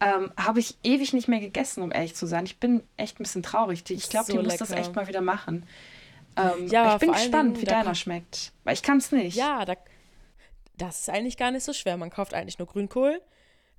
Ähm, 0.00 0.32
Habe 0.38 0.60
ich 0.60 0.78
ewig 0.82 1.12
nicht 1.12 1.28
mehr 1.28 1.40
gegessen, 1.40 1.82
um 1.82 1.92
ehrlich 1.92 2.14
zu 2.14 2.26
sein. 2.26 2.46
Ich 2.46 2.58
bin 2.58 2.82
echt 2.96 3.20
ein 3.20 3.24
bisschen 3.24 3.42
traurig. 3.42 3.84
Ich 3.90 4.08
glaube, 4.08 4.26
So 4.26 4.32
die 4.32 4.42
muss 4.42 4.56
das 4.56 4.70
lecker. 4.70 4.80
echt 4.80 4.94
mal 4.96 5.06
wieder 5.08 5.20
machen. 5.20 5.66
Ähm, 6.36 6.66
Ja, 6.68 6.94
ich 6.94 7.00
bin 7.00 7.12
gespannt, 7.12 7.56
Dingen, 7.56 7.62
wie 7.62 7.66
deiner 7.66 7.94
schmeckt. 7.94 8.52
Weil 8.64 8.74
ich 8.74 8.82
kann 8.82 8.98
es 8.98 9.12
nicht. 9.12 9.36
Ja, 9.36 9.64
da, 9.64 9.74
das 10.76 11.00
ist 11.00 11.10
eigentlich 11.10 11.36
gar 11.36 11.50
nicht 11.50 11.64
so 11.64 11.72
schwer. 11.72 11.96
Man 11.96 12.10
kauft 12.10 12.34
eigentlich 12.34 12.58
nur 12.58 12.68
Grünkohl. 12.68 13.20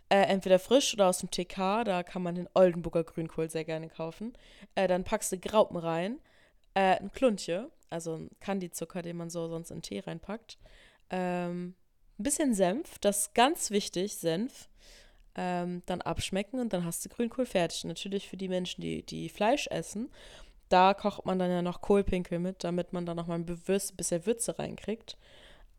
Äh, 0.09 0.23
entweder 0.23 0.59
frisch 0.59 0.93
oder 0.93 1.07
aus 1.07 1.19
dem 1.19 1.31
TK. 1.31 1.83
Da 1.83 2.03
kann 2.03 2.21
man 2.21 2.35
den 2.35 2.47
Oldenburger 2.53 3.03
Grünkohl 3.03 3.49
sehr 3.49 3.65
gerne 3.65 3.89
kaufen. 3.89 4.33
Äh, 4.75 4.87
dann 4.87 5.03
packst 5.03 5.31
du 5.31 5.37
Graupen 5.37 5.77
rein. 5.77 6.19
Äh, 6.75 6.97
ein 6.99 7.11
Kluntje, 7.11 7.71
also 7.89 8.15
ein 8.15 8.29
Candyzucker, 8.39 9.01
den 9.01 9.17
man 9.17 9.29
so 9.29 9.47
sonst 9.47 9.71
in 9.71 9.81
Tee 9.81 9.99
reinpackt. 9.99 10.57
Ähm, 11.09 11.75
ein 12.19 12.23
bisschen 12.23 12.53
Senf, 12.53 12.99
das 12.99 13.21
ist 13.21 13.35
ganz 13.35 13.71
wichtig, 13.71 14.15
Senf. 14.15 14.69
Ähm, 15.35 15.81
dann 15.87 16.01
abschmecken 16.01 16.59
und 16.59 16.73
dann 16.73 16.85
hast 16.85 17.03
du 17.03 17.09
Grünkohl 17.09 17.47
fertig. 17.47 17.85
Natürlich 17.85 18.29
für 18.29 18.37
die 18.37 18.47
Menschen, 18.49 18.81
die, 18.81 19.03
die 19.03 19.29
Fleisch 19.29 19.65
essen, 19.67 20.11
da 20.69 20.93
kocht 20.93 21.25
man 21.25 21.39
dann 21.39 21.51
ja 21.51 21.61
noch 21.61 21.81
Kohlpinkel 21.81 22.39
mit, 22.39 22.63
damit 22.63 22.93
man 22.93 23.05
da 23.05 23.13
nochmal 23.13 23.39
ein 23.39 23.45
bisschen 23.45 24.25
Würze 24.25 24.57
reinkriegt. 24.57 25.17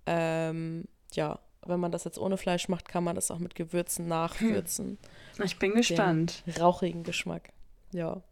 Ähm, 0.07 0.85
ja, 1.12 1.38
wenn 1.67 1.81
man 1.81 1.93
das 1.93 2.05
jetzt 2.05 2.19
ohne 2.19 2.37
Fleisch 2.37 2.69
macht, 2.69 2.88
kann 2.88 3.05
man 3.05 3.14
das 3.14 3.31
auch 3.31 3.38
mit 3.38 3.55
Gewürzen 3.55 4.07
nachwürzen. 4.07 4.99
Ich 5.43 5.59
bin 5.59 5.75
gespannt. 5.75 6.43
Den 6.47 6.62
rauchigen 6.62 7.03
Geschmack. 7.03 7.50
Ja. 7.93 8.23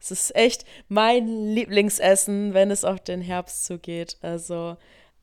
Es 0.00 0.10
ist 0.10 0.34
echt 0.34 0.64
mein 0.88 1.54
Lieblingsessen, 1.54 2.54
wenn 2.54 2.70
es 2.70 2.84
auf 2.84 3.00
den 3.00 3.20
Herbst 3.20 3.64
zugeht. 3.64 4.18
Also, 4.20 4.76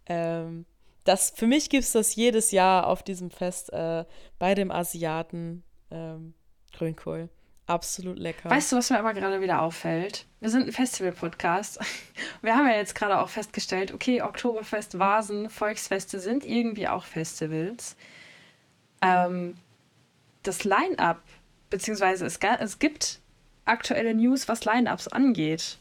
ähm, 0.06 0.66
das, 1.04 1.32
für 1.32 1.48
mich 1.48 1.70
gibt 1.70 1.84
es 1.84 1.92
das 1.92 2.16
jedes 2.16 2.52
Jahr 2.52 2.88
auf 2.88 3.04
diesem 3.04 3.30
Fest 3.30 3.74
äh, 3.74 4.06
bei 4.38 4.56
dem 4.56 4.72
Asiaten 4.72 5.64
ähm, 5.92 6.34
Grünkohl. 6.72 7.30
Absolut 7.70 8.18
lecker. 8.18 8.50
Weißt 8.50 8.72
du, 8.72 8.78
was 8.78 8.90
mir 8.90 8.98
aber 8.98 9.14
gerade 9.14 9.42
wieder 9.42 9.62
auffällt? 9.62 10.26
Wir 10.40 10.50
sind 10.50 10.66
ein 10.66 10.72
Festival-Podcast. 10.72 11.80
Wir 12.42 12.56
haben 12.56 12.68
ja 12.68 12.76
jetzt 12.76 12.96
gerade 12.96 13.20
auch 13.20 13.30
festgestellt, 13.30 13.94
okay, 13.94 14.24
Oktoberfest, 14.24 14.98
Vasen, 14.98 15.52
Volksfeste 15.52 16.20
sind 16.20 16.44
irgendwie 16.46 16.88
auch 16.88 17.04
Festivals. 17.06 17.96
Ähm, 19.04 19.56
das 20.42 20.64
Line-Up, 20.64 21.22
beziehungsweise 21.70 22.26
es, 22.26 22.40
es 22.60 22.80
gibt 22.80 23.20
aktuelle 23.66 24.16
News, 24.16 24.48
was 24.48 24.66
Line-Ups 24.66 25.08
angeht. 25.10 25.78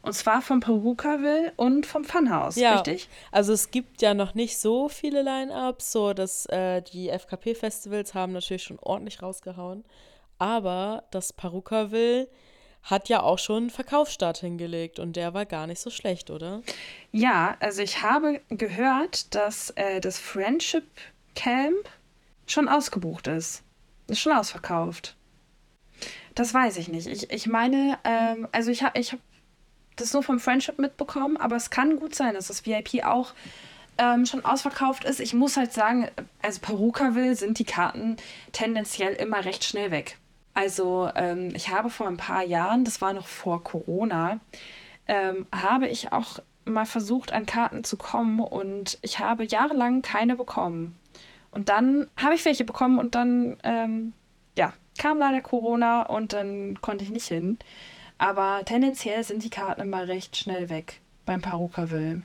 Und 0.00 0.14
zwar 0.14 0.40
vom 0.40 0.60
Perukaville 0.60 1.52
und 1.56 1.84
vom 1.84 2.04
Funhouse, 2.04 2.56
Ja. 2.56 2.76
richtig? 2.76 3.08
Also 3.32 3.52
es 3.52 3.70
gibt 3.70 4.00
ja 4.00 4.14
noch 4.14 4.34
nicht 4.34 4.58
so 4.58 4.88
viele 4.88 5.20
Line-Ups, 5.22 5.92
so 5.92 6.14
dass 6.14 6.46
äh, 6.46 6.80
die 6.80 7.10
FKP-Festivals 7.10 8.14
haben 8.14 8.32
natürlich 8.32 8.62
schon 8.62 8.78
ordentlich 8.78 9.22
rausgehauen. 9.22 9.84
Aber 10.38 11.04
das 11.10 11.32
Perukaville 11.32 12.28
hat 12.82 13.08
ja 13.08 13.22
auch 13.22 13.38
schon 13.38 13.64
einen 13.64 13.70
Verkaufsstart 13.70 14.38
hingelegt 14.38 14.98
und 14.98 15.16
der 15.16 15.34
war 15.34 15.46
gar 15.46 15.66
nicht 15.66 15.80
so 15.80 15.90
schlecht, 15.90 16.30
oder? 16.30 16.62
Ja, 17.12 17.56
also 17.60 17.82
ich 17.82 18.02
habe 18.02 18.40
gehört, 18.48 19.34
dass 19.34 19.70
äh, 19.70 20.00
das 20.00 20.18
Friendship 20.18 20.84
Camp 21.34 21.88
schon 22.46 22.68
ausgebucht 22.68 23.26
ist. 23.26 23.62
Ist 24.06 24.20
schon 24.20 24.32
ausverkauft. 24.32 25.16
Das 26.34 26.54
weiß 26.54 26.76
ich 26.78 26.88
nicht. 26.88 27.06
Ich, 27.08 27.30
ich 27.30 27.46
meine, 27.46 27.98
ähm, 28.04 28.48
also 28.52 28.70
ich 28.70 28.82
habe 28.82 28.98
ich 28.98 29.12
hab 29.12 29.20
das 29.96 30.12
nur 30.12 30.22
vom 30.22 30.38
Friendship 30.38 30.78
mitbekommen, 30.78 31.36
aber 31.36 31.56
es 31.56 31.70
kann 31.70 31.98
gut 31.98 32.14
sein, 32.14 32.34
dass 32.34 32.46
das 32.46 32.64
VIP 32.64 33.04
auch 33.04 33.34
ähm, 33.98 34.24
schon 34.24 34.44
ausverkauft 34.44 35.04
ist. 35.04 35.20
Ich 35.20 35.34
muss 35.34 35.56
halt 35.56 35.72
sagen, 35.72 36.08
also 36.40 36.60
Perukaville 36.60 37.34
sind 37.34 37.58
die 37.58 37.64
Karten 37.64 38.16
tendenziell 38.52 39.14
immer 39.14 39.44
recht 39.44 39.64
schnell 39.64 39.90
weg. 39.90 40.16
Also 40.58 41.08
ähm, 41.14 41.52
ich 41.54 41.68
habe 41.68 41.88
vor 41.88 42.08
ein 42.08 42.16
paar 42.16 42.42
Jahren, 42.42 42.84
das 42.84 43.00
war 43.00 43.12
noch 43.12 43.28
vor 43.28 43.62
Corona, 43.62 44.40
ähm, 45.06 45.46
habe 45.54 45.86
ich 45.86 46.10
auch 46.10 46.40
mal 46.64 46.84
versucht, 46.84 47.32
an 47.32 47.46
Karten 47.46 47.84
zu 47.84 47.96
kommen 47.96 48.40
und 48.40 48.98
ich 49.02 49.20
habe 49.20 49.44
jahrelang 49.44 50.02
keine 50.02 50.34
bekommen. 50.34 50.98
Und 51.52 51.68
dann 51.68 52.08
habe 52.16 52.34
ich 52.34 52.44
welche 52.44 52.64
bekommen 52.64 52.98
und 52.98 53.14
dann, 53.14 53.56
ähm, 53.62 54.14
ja, 54.56 54.72
kam 54.98 55.18
leider 55.18 55.42
Corona 55.42 56.02
und 56.02 56.32
dann 56.32 56.80
konnte 56.80 57.04
ich 57.04 57.10
nicht 57.10 57.28
hin. 57.28 57.60
Aber 58.18 58.62
tendenziell 58.64 59.22
sind 59.22 59.44
die 59.44 59.50
Karten 59.50 59.82
immer 59.82 60.08
recht 60.08 60.36
schnell 60.36 60.70
weg 60.70 61.00
beim 61.24 61.40
Perukaville. 61.40 62.22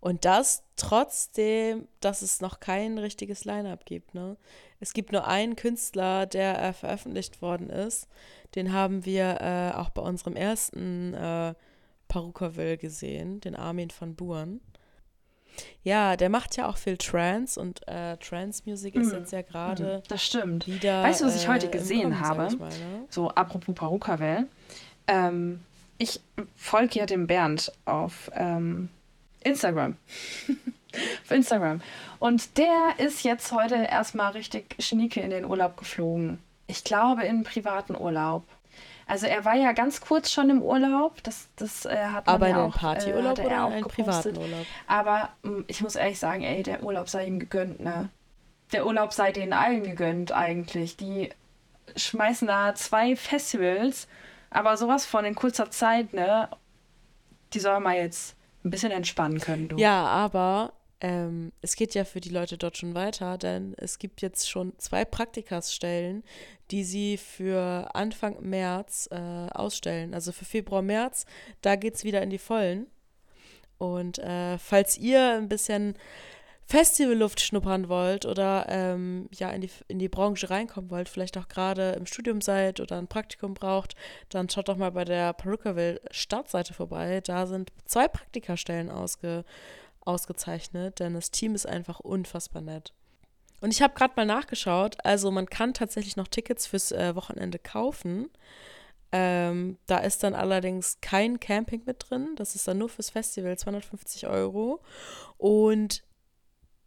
Und 0.00 0.24
das 0.24 0.64
trotzdem, 0.74 1.86
dass 2.00 2.22
es 2.22 2.40
noch 2.40 2.58
kein 2.58 2.98
richtiges 2.98 3.44
Line-Up 3.44 3.86
gibt, 3.86 4.16
ne? 4.16 4.36
Es 4.82 4.94
gibt 4.94 5.12
nur 5.12 5.28
einen 5.28 5.54
Künstler, 5.54 6.26
der 6.26 6.60
äh, 6.60 6.72
veröffentlicht 6.72 7.40
worden 7.40 7.70
ist. 7.70 8.08
Den 8.56 8.72
haben 8.72 9.04
wir 9.04 9.40
äh, 9.40 9.76
auch 9.78 9.90
bei 9.90 10.02
unserem 10.02 10.34
ersten 10.34 11.14
äh, 11.14 11.54
Perukaville 12.08 12.76
gesehen, 12.78 13.40
den 13.40 13.54
Armin 13.54 13.90
von 13.90 14.16
Buren. 14.16 14.60
Ja, 15.84 16.16
der 16.16 16.30
macht 16.30 16.56
ja 16.56 16.66
auch 16.68 16.76
viel 16.78 16.96
Trance 16.96 17.60
und 17.60 17.86
äh, 17.86 18.16
Trance-Music 18.16 18.96
ist 18.96 19.12
Mhm. 19.12 19.18
jetzt 19.20 19.32
ja 19.32 19.42
gerade 19.42 20.02
Das 20.08 20.24
stimmt. 20.24 20.66
wieder. 20.66 21.04
Weißt 21.04 21.20
du, 21.20 21.26
was 21.26 21.36
ich 21.36 21.46
heute 21.46 21.68
äh, 21.68 21.70
gesehen 21.70 22.10
Kommen, 22.10 22.20
habe? 22.20 22.56
mal, 22.56 22.68
ne? 22.70 23.04
So, 23.08 23.28
apropos 23.30 23.74
Perukaville. 23.76 24.48
Ähm, 25.06 25.60
ich 25.98 26.20
folge 26.56 26.98
ja 26.98 27.06
dem 27.06 27.28
Bernd 27.28 27.70
auf 27.84 28.30
ähm, 28.34 28.88
Instagram. 29.44 29.96
auf 31.24 31.30
Instagram. 31.30 31.80
Und 32.18 32.58
der 32.58 32.94
ist 32.98 33.22
jetzt 33.24 33.52
heute 33.52 33.74
erstmal 33.76 34.32
richtig 34.32 34.76
schnieke 34.78 35.20
in 35.20 35.30
den 35.30 35.44
Urlaub 35.44 35.76
geflogen. 35.76 36.38
Ich 36.66 36.84
glaube, 36.84 37.22
in 37.22 37.28
einen 37.28 37.44
privaten 37.44 37.96
Urlaub. 37.96 38.44
Also 39.06 39.26
er 39.26 39.44
war 39.44 39.54
ja 39.56 39.72
ganz 39.72 40.00
kurz 40.00 40.30
schon 40.30 40.48
im 40.48 40.62
Urlaub. 40.62 41.22
Das, 41.22 41.48
das 41.56 41.84
äh, 41.84 41.96
hat 42.06 42.26
man 42.26 42.34
Aber 42.36 42.48
in 42.48 42.56
ja 42.56 42.64
auch, 42.64 42.74
Partyurlaub 42.74 43.24
äh, 43.24 43.28
hat 43.28 43.38
er 43.40 43.46
oder 43.46 43.64
auch 43.64 43.68
in 43.68 43.72
einen 43.74 43.82
gepostet. 43.82 44.34
privaten 44.34 44.38
Urlaub? 44.38 44.66
Aber 44.86 45.28
mh, 45.42 45.64
ich 45.66 45.82
muss 45.82 45.96
ehrlich 45.96 46.18
sagen, 46.18 46.42
ey, 46.42 46.62
der 46.62 46.82
Urlaub 46.82 47.08
sei 47.08 47.26
ihm 47.26 47.38
gegönnt, 47.38 47.80
ne? 47.80 48.08
Der 48.72 48.86
Urlaub 48.86 49.12
sei 49.12 49.32
denen 49.32 49.52
allen 49.52 49.82
gegönnt 49.82 50.32
eigentlich. 50.32 50.96
Die 50.96 51.30
schmeißen 51.96 52.48
da 52.48 52.74
zwei 52.74 53.16
Festivals, 53.16 54.08
aber 54.50 54.76
sowas 54.76 55.04
von 55.04 55.24
in 55.24 55.34
kurzer 55.34 55.70
Zeit, 55.70 56.14
ne? 56.14 56.48
Die 57.52 57.60
soll 57.60 57.80
mal 57.80 57.96
jetzt 57.96 58.34
ein 58.64 58.70
bisschen 58.70 58.92
entspannen 58.92 59.40
können, 59.40 59.68
du. 59.68 59.76
Ja, 59.76 60.06
aber 60.06 60.72
ähm, 61.02 61.52
es 61.60 61.74
geht 61.74 61.94
ja 61.94 62.04
für 62.04 62.20
die 62.20 62.30
Leute 62.30 62.56
dort 62.56 62.78
schon 62.78 62.94
weiter, 62.94 63.36
denn 63.36 63.74
es 63.76 63.98
gibt 63.98 64.22
jetzt 64.22 64.48
schon 64.48 64.72
zwei 64.78 65.04
Praktikasstellen, 65.04 66.22
die 66.70 66.84
sie 66.84 67.16
für 67.16 67.90
Anfang 67.92 68.40
März 68.40 69.08
äh, 69.10 69.48
ausstellen. 69.52 70.14
Also 70.14 70.30
für 70.30 70.44
Februar, 70.44 70.80
März, 70.80 71.26
da 71.60 71.74
geht 71.74 71.96
es 71.96 72.04
wieder 72.04 72.22
in 72.22 72.30
die 72.30 72.38
Vollen. 72.38 72.86
Und 73.78 74.20
äh, 74.20 74.58
falls 74.58 74.96
ihr 74.96 75.32
ein 75.32 75.48
bisschen 75.48 75.96
Festivalluft 76.66 77.40
schnuppern 77.40 77.88
wollt 77.88 78.24
oder 78.24 78.66
ähm, 78.68 79.28
ja 79.32 79.50
in 79.50 79.62
die, 79.62 79.70
in 79.88 79.98
die 79.98 80.08
Branche 80.08 80.50
reinkommen 80.50 80.90
wollt, 80.90 81.08
vielleicht 81.08 81.36
auch 81.36 81.48
gerade 81.48 81.92
im 81.92 82.06
Studium 82.06 82.40
seid 82.40 82.78
oder 82.78 82.96
ein 82.96 83.08
Praktikum 83.08 83.54
braucht, 83.54 83.96
dann 84.28 84.48
schaut 84.48 84.68
doch 84.68 84.76
mal 84.76 84.92
bei 84.92 85.04
der 85.04 85.32
Perukaville 85.32 86.00
Startseite 86.12 86.74
vorbei. 86.74 87.20
Da 87.22 87.46
sind 87.46 87.72
zwei 87.86 88.06
Praktikastellen 88.06 88.88
ausge, 88.88 89.44
ausgezeichnet, 90.04 91.00
denn 91.00 91.14
das 91.14 91.30
Team 91.30 91.54
ist 91.54 91.66
einfach 91.66 92.00
unfassbar 92.00 92.62
nett. 92.62 92.92
Und 93.60 93.72
ich 93.72 93.80
habe 93.80 93.94
gerade 93.94 94.14
mal 94.16 94.26
nachgeschaut, 94.26 94.96
also 95.04 95.30
man 95.30 95.46
kann 95.46 95.72
tatsächlich 95.72 96.16
noch 96.16 96.26
Tickets 96.26 96.66
fürs 96.66 96.90
äh, 96.90 97.14
Wochenende 97.14 97.58
kaufen. 97.58 98.28
Ähm, 99.12 99.78
da 99.86 99.98
ist 99.98 100.22
dann 100.24 100.34
allerdings 100.34 100.98
kein 101.02 101.38
Camping 101.38 101.82
mit 101.84 102.06
drin. 102.08 102.34
Das 102.36 102.54
ist 102.54 102.66
dann 102.66 102.78
nur 102.78 102.88
fürs 102.88 103.10
Festival 103.10 103.56
250 103.56 104.26
Euro. 104.26 104.80
Und 105.36 106.02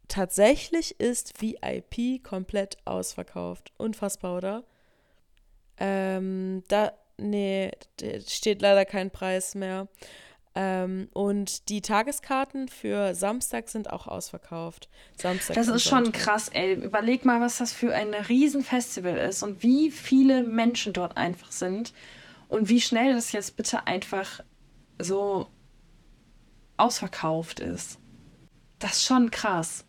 tatsächlich 0.08 0.98
ist 1.00 1.40
VIP 1.40 2.22
komplett 2.22 2.76
ausverkauft. 2.84 3.72
Unfassbar, 3.78 4.36
oder? 4.36 4.64
Ähm, 5.78 6.64
da, 6.68 6.92
nee, 7.16 7.70
steht 8.26 8.60
leider 8.60 8.84
kein 8.84 9.10
Preis 9.10 9.54
mehr. 9.54 9.88
Ähm, 10.58 11.08
und 11.12 11.68
die 11.68 11.82
Tageskarten 11.82 12.68
für 12.68 13.14
Samstag 13.14 13.68
sind 13.68 13.92
auch 13.92 14.06
ausverkauft. 14.06 14.88
Samstag 15.14 15.54
das 15.54 15.68
ist 15.68 15.84
schon 15.84 16.12
krass, 16.12 16.48
ey. 16.48 16.72
Überleg 16.72 17.26
mal, 17.26 17.42
was 17.42 17.58
das 17.58 17.74
für 17.74 17.94
ein 17.94 18.14
Riesenfestival 18.14 19.18
ist 19.18 19.42
und 19.42 19.62
wie 19.62 19.90
viele 19.90 20.42
Menschen 20.44 20.94
dort 20.94 21.18
einfach 21.18 21.52
sind 21.52 21.92
und 22.48 22.70
wie 22.70 22.80
schnell 22.80 23.12
das 23.12 23.32
jetzt 23.32 23.58
bitte 23.58 23.86
einfach 23.86 24.40
so 24.98 25.48
ausverkauft 26.78 27.60
ist. 27.60 27.98
Das 28.78 28.92
ist 28.92 29.04
schon 29.04 29.30
krass. 29.30 29.84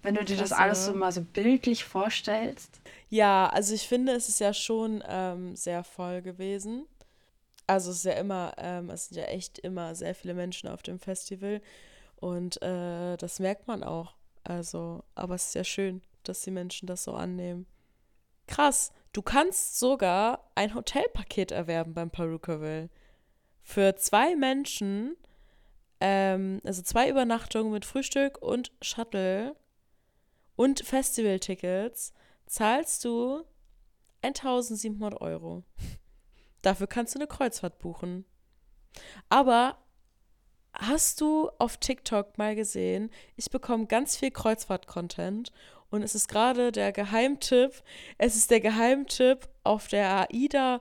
Wenn 0.00 0.14
du 0.14 0.24
dir 0.24 0.38
das 0.38 0.52
alles 0.52 0.86
so 0.86 0.94
mal 0.94 1.12
so 1.12 1.20
bildlich 1.20 1.84
vorstellst. 1.84 2.80
Ja, 3.10 3.48
also 3.48 3.74
ich 3.74 3.86
finde, 3.86 4.12
es 4.12 4.28
ist 4.30 4.40
ja 4.40 4.54
schon 4.54 5.04
ähm, 5.06 5.54
sehr 5.54 5.84
voll 5.84 6.22
gewesen. 6.22 6.86
Also 7.72 7.90
es 7.90 7.98
ist 7.98 8.04
ja 8.04 8.12
immer, 8.12 8.52
ähm, 8.58 8.90
es 8.90 9.08
sind 9.08 9.16
ja 9.16 9.24
echt 9.24 9.58
immer 9.58 9.94
sehr 9.94 10.14
viele 10.14 10.34
Menschen 10.34 10.68
auf 10.68 10.82
dem 10.82 10.98
Festival 10.98 11.62
und 12.16 12.60
äh, 12.60 13.16
das 13.16 13.40
merkt 13.40 13.66
man 13.66 13.82
auch. 13.82 14.14
Also, 14.44 15.04
aber 15.14 15.36
es 15.36 15.46
ist 15.46 15.54
ja 15.54 15.64
schön, 15.64 16.02
dass 16.22 16.42
die 16.42 16.50
Menschen 16.50 16.86
das 16.86 17.04
so 17.04 17.14
annehmen. 17.14 17.64
Krass, 18.46 18.92
du 19.14 19.22
kannst 19.22 19.78
sogar 19.78 20.50
ein 20.54 20.74
Hotelpaket 20.74 21.50
erwerben 21.50 21.94
beim 21.94 22.10
Perukaville. 22.10 22.90
Für 23.62 23.96
zwei 23.96 24.36
Menschen, 24.36 25.16
ähm, 26.00 26.60
also 26.64 26.82
zwei 26.82 27.08
Übernachtungen 27.08 27.72
mit 27.72 27.86
Frühstück 27.86 28.36
und 28.42 28.70
Shuttle 28.82 29.56
und 30.56 30.84
Festivaltickets, 30.84 32.12
zahlst 32.44 33.02
du 33.06 33.44
1700 34.20 35.18
Euro. 35.22 35.64
Dafür 36.62 36.86
kannst 36.86 37.14
du 37.14 37.18
eine 37.18 37.26
Kreuzfahrt 37.26 37.78
buchen. 37.78 38.24
Aber 39.28 39.78
hast 40.72 41.20
du 41.20 41.50
auf 41.58 41.76
TikTok 41.76 42.38
mal 42.38 42.54
gesehen, 42.54 43.10
ich 43.36 43.50
bekomme 43.50 43.86
ganz 43.86 44.16
viel 44.16 44.30
Kreuzfahrt-Content 44.30 45.52
und 45.90 46.02
es 46.02 46.14
ist 46.14 46.28
gerade 46.28 46.72
der 46.72 46.92
Geheimtipp, 46.92 47.82
es 48.18 48.36
ist 48.36 48.50
der 48.50 48.60
Geheimtipp 48.60 49.48
auf 49.64 49.88
der 49.88 50.30
AIDA 50.30 50.80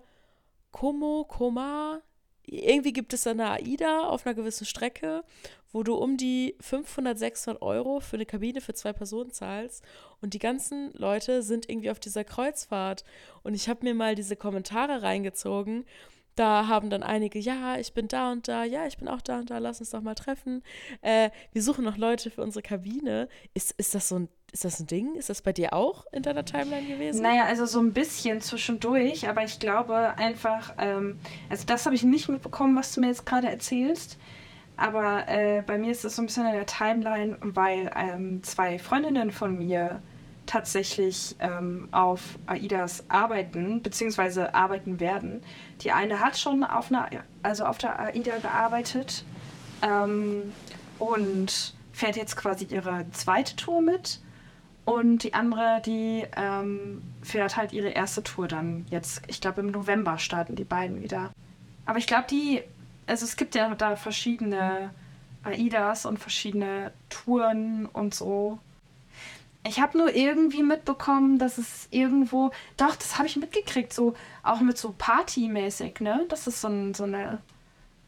Como, 0.72 1.26
Koma. 1.26 2.02
Irgendwie 2.52 2.92
gibt 2.92 3.14
es 3.14 3.24
da 3.24 3.32
eine 3.32 3.50
AIDA 3.50 4.08
auf 4.08 4.26
einer 4.26 4.36
gewissen 4.36 4.66
Strecke, 4.66 5.24
wo 5.72 5.84
du 5.84 5.96
um 5.96 6.18
die 6.18 6.56
500, 6.60 7.18
600 7.18 7.62
Euro 7.62 8.02
für 8.02 8.18
eine 8.18 8.26
Kabine 8.26 8.60
für 8.60 8.74
zwei 8.74 8.92
Personen 8.92 9.32
zahlst. 9.32 9.86
Und 10.22 10.34
die 10.34 10.40
ganzen 10.40 10.92
Leute 10.94 11.44
sind 11.44 11.70
irgendwie 11.70 11.92
auf 11.92 12.00
dieser 12.02 12.26
Kreuzfahrt. 12.26 13.06
Und 13.44 13.54
ich 13.54 13.70
habe 13.70 13.86
mir 13.86 13.96
mal 13.96 14.16
diese 14.16 14.36
Kommentare 14.36 15.02
reingezogen. 15.02 15.86
Da 16.36 16.68
haben 16.68 16.90
dann 16.90 17.04
einige, 17.04 17.40
ja, 17.40 17.78
ich 17.78 17.94
bin 17.94 18.08
da 18.08 18.32
und 18.32 18.48
da, 18.48 18.64
ja, 18.64 18.88
ich 18.88 18.98
bin 18.98 19.08
auch 19.08 19.22
da 19.22 19.40
und 19.40 19.50
da, 19.50 19.58
lass 19.58 19.80
uns 19.80 19.90
doch 19.90 20.02
mal 20.02 20.16
treffen. 20.16 20.64
Äh, 21.02 21.30
wir 21.52 21.62
suchen 21.62 21.84
noch 21.84 21.98
Leute 21.98 22.30
für 22.32 22.42
unsere 22.42 22.64
Kabine. 22.64 23.28
Ist, 23.54 23.72
ist 23.78 23.94
das 23.96 24.10
so 24.10 24.20
ein 24.20 24.30
ist 24.54 24.66
das 24.66 24.82
ein 24.82 24.88
Ding? 24.88 25.16
Ist 25.16 25.30
das 25.30 25.42
bei 25.42 25.54
dir 25.54 25.74
auch 25.74 26.06
in 26.12 26.24
deiner 26.24 26.44
Timeline 26.44 26.86
gewesen? 26.86 27.22
Naja, 27.22 27.46
also 27.46 27.66
so 27.66 27.80
ein 27.80 27.94
bisschen 27.94 28.42
zwischendurch, 28.42 29.30
aber 29.30 29.44
ich 29.46 29.60
glaube 29.60 30.18
einfach, 30.18 30.74
ähm, 30.78 31.20
also 31.50 31.66
das 31.66 31.86
habe 31.86 31.96
ich 31.96 32.04
nicht 32.04 32.28
mitbekommen, 32.28 32.76
was 32.76 32.94
du 32.94 33.00
mir 33.00 33.08
jetzt 33.08 33.26
gerade 33.26 33.48
erzählst. 33.50 34.18
Aber 34.76 35.28
äh, 35.28 35.62
bei 35.66 35.78
mir 35.78 35.92
ist 35.92 36.04
es 36.04 36.16
so 36.16 36.22
ein 36.22 36.26
bisschen 36.26 36.46
in 36.48 36.54
der 36.54 36.66
Timeline, 36.66 37.38
weil 37.42 37.92
ähm, 37.96 38.44
zwei 38.44 38.78
Freundinnen 38.80 39.32
von 39.32 39.58
mir 39.58 40.02
tatsächlich 40.52 41.38
ähm, 41.40 41.88
auf 41.92 42.38
AIDAs 42.46 43.06
arbeiten, 43.10 43.82
beziehungsweise 43.82 44.54
arbeiten 44.54 45.00
werden. 45.00 45.42
Die 45.80 45.94
eine 45.94 46.20
hat 46.20 46.38
schon 46.38 46.66
auf, 46.66 46.92
einer, 46.92 47.08
also 47.42 47.64
auf 47.64 47.78
der 47.78 47.98
AIDA 47.98 48.38
gearbeitet 48.40 49.24
ähm, 49.82 50.52
und 51.00 51.74
fährt 51.94 52.18
jetzt 52.18 52.36
quasi 52.36 52.66
ihre 52.66 53.10
zweite 53.12 53.56
Tour 53.56 53.82
mit. 53.82 54.20
Und 54.84 55.24
die 55.24 55.34
andere, 55.34 55.82
die 55.86 56.26
ähm, 56.36 57.02
fährt 57.22 57.56
halt 57.56 57.72
ihre 57.72 57.90
erste 57.90 58.22
Tour 58.22 58.50
dann 58.50 58.86
jetzt. 58.90 59.22
Ich 59.28 59.40
glaube, 59.40 59.62
im 59.62 59.72
November 59.72 60.18
starten 60.18 60.58
die 60.58 60.66
beiden 60.66 61.02
wieder. 61.02 61.32
Aber 61.86 61.98
ich 61.98 62.08
glaube, 62.08 62.26
die, 62.30 62.62
also 63.08 63.24
es 63.24 63.38
gibt 63.38 63.56
ja 63.56 63.74
da 63.74 63.96
verschiedene 63.96 64.90
AIDAs 65.44 66.06
und 66.06 66.20
verschiedene 66.20 66.92
Touren 67.10 67.86
und 67.86 68.14
so. 68.14 68.60
Ich 69.68 69.80
habe 69.80 69.98
nur 69.98 70.14
irgendwie 70.14 70.64
mitbekommen, 70.64 71.38
dass 71.38 71.58
es 71.58 71.88
irgendwo, 71.92 72.52
doch, 72.78 72.96
das 72.96 73.18
habe 73.18 73.28
ich 73.28 73.36
mitgekriegt, 73.36 73.94
so 73.94 74.16
auch 74.44 74.60
mit 74.62 74.78
so 74.78 74.96
Partymäßig, 74.98 76.00
ne? 76.00 76.26
Das 76.30 76.48
ist 76.48 76.62
so, 76.62 76.68
ein, 76.68 76.94
so 76.96 77.04
eine 77.04 77.42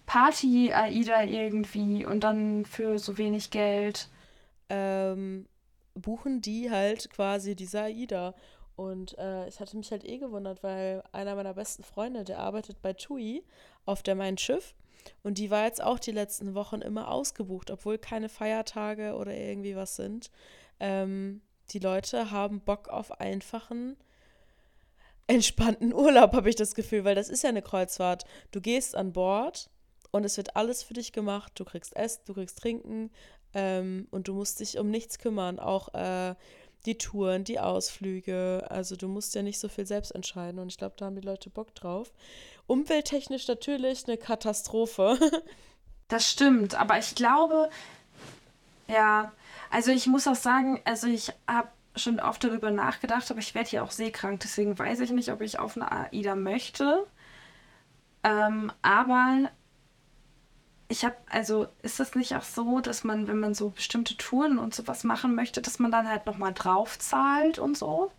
Party-AIDA 0.07 1.23
irgendwie 1.23 2.05
und 2.05 2.23
dann 2.23 2.65
für 2.65 2.97
so 2.97 3.17
wenig 3.17 3.51
Geld. 3.51 4.09
Ähm, 4.69 5.45
buchen 5.95 6.41
die 6.41 6.71
halt 6.71 7.09
quasi 7.09 7.55
diese 7.55 7.81
AIDA. 7.81 8.33
Und 8.75 9.17
äh, 9.19 9.47
ich 9.47 9.59
hatte 9.59 9.77
mich 9.77 9.91
halt 9.91 10.03
eh 10.03 10.17
gewundert, 10.17 10.63
weil 10.63 11.03
einer 11.11 11.35
meiner 11.35 11.53
besten 11.53 11.83
Freunde, 11.83 12.23
der 12.23 12.39
arbeitet 12.39 12.81
bei 12.81 12.93
TUI 12.93 13.43
auf 13.85 14.01
der 14.01 14.15
Mein 14.15 14.37
Schiff. 14.37 14.73
Und 15.21 15.37
die 15.37 15.51
war 15.51 15.65
jetzt 15.65 15.83
auch 15.83 15.99
die 15.99 16.11
letzten 16.11 16.55
Wochen 16.55 16.81
immer 16.81 17.09
ausgebucht, 17.11 17.69
obwohl 17.69 17.97
keine 17.97 18.29
Feiertage 18.29 19.15
oder 19.15 19.35
irgendwie 19.35 19.75
was 19.75 19.95
sind. 19.95 20.31
Ähm, 20.83 21.41
die 21.69 21.79
Leute 21.79 22.29
haben 22.29 22.59
Bock 22.59 22.89
auf 22.89 23.21
einfachen, 23.21 23.95
entspannten 25.27 25.93
Urlaub, 25.93 26.33
habe 26.33 26.49
ich 26.49 26.57
das 26.57 26.75
Gefühl, 26.75 27.05
weil 27.05 27.15
das 27.15 27.29
ist 27.29 27.41
ja 27.41 27.49
eine 27.49 27.61
Kreuzfahrt. 27.61 28.25
Du 28.51 28.59
gehst 28.59 28.93
an 28.93 29.13
Bord 29.13 29.69
und 30.11 30.25
es 30.25 30.35
wird 30.35 30.57
alles 30.57 30.83
für 30.83 30.93
dich 30.93 31.13
gemacht. 31.13 31.53
Du 31.55 31.63
kriegst 31.63 31.95
Essen, 31.95 32.23
du 32.25 32.33
kriegst 32.33 32.59
Trinken 32.59 33.11
ähm, 33.53 34.09
und 34.11 34.27
du 34.27 34.33
musst 34.33 34.59
dich 34.59 34.77
um 34.77 34.89
nichts 34.91 35.19
kümmern. 35.19 35.57
Auch 35.57 35.93
äh, 35.93 36.35
die 36.85 36.97
Touren, 36.97 37.45
die 37.45 37.61
Ausflüge. 37.61 38.67
Also 38.69 38.97
du 38.97 39.07
musst 39.07 39.35
ja 39.35 39.41
nicht 39.41 39.59
so 39.59 39.69
viel 39.69 39.87
selbst 39.87 40.11
entscheiden 40.11 40.59
und 40.59 40.67
ich 40.67 40.77
glaube, 40.77 40.95
da 40.97 41.05
haben 41.05 41.15
die 41.15 41.25
Leute 41.25 41.49
Bock 41.49 41.73
drauf. 41.75 42.11
Umwelttechnisch 42.67 43.47
natürlich 43.47 44.05
eine 44.05 44.17
Katastrophe. 44.17 45.17
das 46.09 46.29
stimmt, 46.29 46.75
aber 46.75 46.99
ich 46.99 47.15
glaube, 47.15 47.69
ja, 48.89 49.31
also 49.73 49.91
ich 49.91 50.05
muss 50.05 50.27
auch 50.27 50.35
sagen, 50.35 50.79
also 50.85 51.07
ich 51.07 51.33
habe 51.47 51.69
schon 51.95 52.19
oft 52.19 52.43
darüber 52.43 52.69
nachgedacht, 52.69 53.29
aber 53.31 53.39
ich 53.39 53.55
werde 53.55 53.69
hier 53.71 53.83
auch 53.83 53.89
seekrank, 53.89 54.39
deswegen 54.41 54.77
weiß 54.77 54.99
ich 54.99 55.11
nicht, 55.11 55.31
ob 55.31 55.41
ich 55.41 55.57
auf 55.57 55.75
eine 55.75 55.91
AIDA 55.91 56.35
möchte. 56.35 57.07
Ähm, 58.23 58.71
aber 58.83 59.49
ich 60.89 61.03
habe, 61.03 61.15
also 61.27 61.67
ist 61.81 61.99
das 61.99 62.13
nicht 62.13 62.35
auch 62.35 62.43
so, 62.43 62.81
dass 62.81 63.03
man, 63.03 63.27
wenn 63.27 63.39
man 63.39 63.55
so 63.55 63.69
bestimmte 63.69 64.15
Touren 64.15 64.59
und 64.59 64.75
sowas 64.75 65.03
machen 65.03 65.33
möchte, 65.33 65.59
dass 65.59 65.79
man 65.79 65.91
dann 65.91 66.07
halt 66.07 66.27
nochmal 66.27 66.53
drauf 66.53 66.99
zahlt 66.99 67.57
und 67.57 67.75
so? 67.75 68.11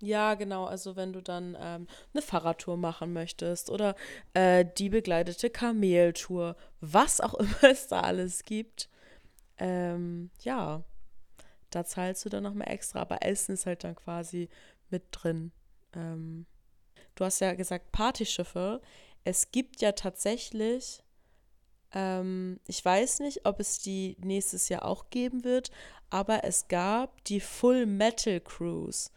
Ja, 0.00 0.34
genau. 0.34 0.66
Also 0.66 0.94
wenn 0.94 1.14
du 1.14 1.22
dann 1.22 1.56
ähm, 1.58 1.86
eine 2.12 2.20
Fahrradtour 2.20 2.76
machen 2.76 3.14
möchtest 3.14 3.70
oder 3.70 3.96
äh, 4.34 4.66
die 4.76 4.90
begleitete 4.90 5.48
Kameltour, 5.48 6.54
was 6.82 7.22
auch 7.22 7.32
immer 7.40 7.64
es 7.64 7.88
da 7.88 8.00
alles 8.00 8.44
gibt, 8.44 8.90
ähm, 9.58 10.30
ja, 10.40 10.82
da 11.70 11.84
zahlst 11.84 12.24
du 12.24 12.28
dann 12.28 12.42
nochmal 12.42 12.68
extra. 12.70 13.00
Aber 13.00 13.22
Essen 13.22 13.54
ist 13.54 13.66
halt 13.66 13.84
dann 13.84 13.94
quasi 13.94 14.48
mit 14.90 15.04
drin. 15.12 15.52
Ähm, 15.94 16.46
du 17.14 17.24
hast 17.24 17.40
ja 17.40 17.54
gesagt 17.54 17.92
Partyschiffe. 17.92 18.80
Es 19.24 19.50
gibt 19.50 19.80
ja 19.80 19.92
tatsächlich 19.92 21.02
ähm, 21.96 22.60
ich 22.66 22.84
weiß 22.84 23.20
nicht, 23.20 23.46
ob 23.46 23.60
es 23.60 23.78
die 23.78 24.16
nächstes 24.20 24.68
Jahr 24.68 24.84
auch 24.84 25.08
geben 25.10 25.44
wird, 25.44 25.70
aber 26.10 26.44
es 26.44 26.68
gab 26.68 27.24
die 27.24 27.40
Full 27.40 27.86
Metal 27.86 28.40
Cruise. 28.40 29.10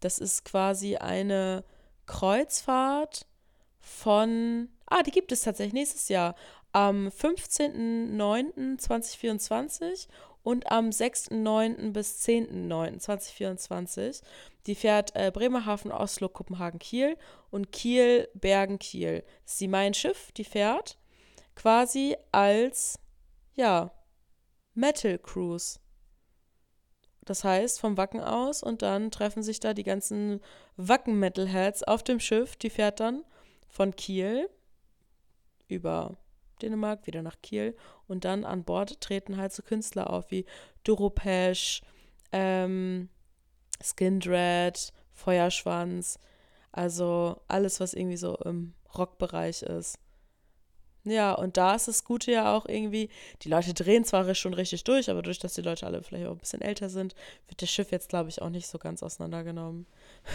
Das 0.00 0.18
ist 0.18 0.44
quasi 0.44 0.96
eine 0.96 1.64
Kreuzfahrt 2.06 3.26
von. 3.80 4.68
Ah, 4.86 5.02
die 5.02 5.10
gibt 5.10 5.32
es 5.32 5.40
tatsächlich 5.40 5.72
nächstes 5.72 6.08
Jahr. 6.08 6.36
Am 6.76 7.08
15.09.2024 7.08 10.08
und 10.42 10.70
am 10.70 10.90
6.9. 10.90 11.92
bis 11.92 12.22
10.9.2024. 12.22 14.22
Die 14.66 14.74
fährt 14.74 15.16
äh, 15.16 15.30
Bremerhaven, 15.32 15.90
Oslo, 15.90 16.28
Kopenhagen, 16.28 16.78
Kiel 16.78 17.16
und 17.50 17.72
Kiel, 17.72 18.28
Bergen, 18.34 18.78
Kiel. 18.78 19.24
Das 19.44 19.54
ist 19.54 19.62
die 19.62 19.68
Mein 19.68 19.94
Schiff, 19.94 20.32
die 20.32 20.44
fährt 20.44 20.98
quasi 21.54 22.14
als, 22.30 22.98
ja, 23.54 23.90
Metal 24.74 25.18
Cruise. 25.18 25.80
Das 27.24 27.42
heißt, 27.42 27.80
vom 27.80 27.96
Wacken 27.96 28.20
aus 28.20 28.62
und 28.62 28.82
dann 28.82 29.10
treffen 29.10 29.42
sich 29.42 29.60
da 29.60 29.72
die 29.72 29.82
ganzen 29.82 30.42
Wacken-Metalheads 30.76 31.84
auf 31.84 32.02
dem 32.02 32.20
Schiff. 32.20 32.54
Die 32.56 32.68
fährt 32.68 33.00
dann 33.00 33.24
von 33.66 33.96
Kiel 33.96 34.50
über 35.68 36.18
Dänemark, 36.56 37.06
wieder 37.06 37.22
nach 37.22 37.36
Kiel 37.42 37.76
und 38.06 38.24
dann 38.24 38.44
an 38.44 38.64
Bord 38.64 39.00
treten 39.00 39.36
halt 39.36 39.52
so 39.52 39.62
Künstler 39.62 40.10
auf 40.10 40.30
wie 40.30 40.46
Duropesh, 40.84 41.82
ähm, 42.32 43.08
Skindred, 43.82 44.92
Feuerschwanz, 45.12 46.18
also 46.72 47.40
alles, 47.48 47.80
was 47.80 47.94
irgendwie 47.94 48.16
so 48.16 48.36
im 48.36 48.74
Rockbereich 48.96 49.62
ist. 49.62 49.98
Ja, 51.06 51.34
und 51.34 51.56
da 51.56 51.76
ist 51.76 51.86
das 51.86 52.02
Gute 52.02 52.32
ja 52.32 52.52
auch 52.52 52.66
irgendwie, 52.66 53.10
die 53.42 53.48
Leute 53.48 53.72
drehen 53.74 54.04
zwar 54.04 54.34
schon 54.34 54.54
richtig 54.54 54.82
durch, 54.82 55.08
aber 55.08 55.22
durch, 55.22 55.38
dass 55.38 55.54
die 55.54 55.62
Leute 55.62 55.86
alle 55.86 56.02
vielleicht 56.02 56.26
auch 56.26 56.32
ein 56.32 56.38
bisschen 56.38 56.62
älter 56.62 56.88
sind, 56.88 57.14
wird 57.46 57.62
das 57.62 57.70
Schiff 57.70 57.92
jetzt, 57.92 58.08
glaube 58.08 58.28
ich, 58.28 58.42
auch 58.42 58.50
nicht 58.50 58.66
so 58.66 58.78
ganz 58.78 59.04
auseinandergenommen. 59.04 59.86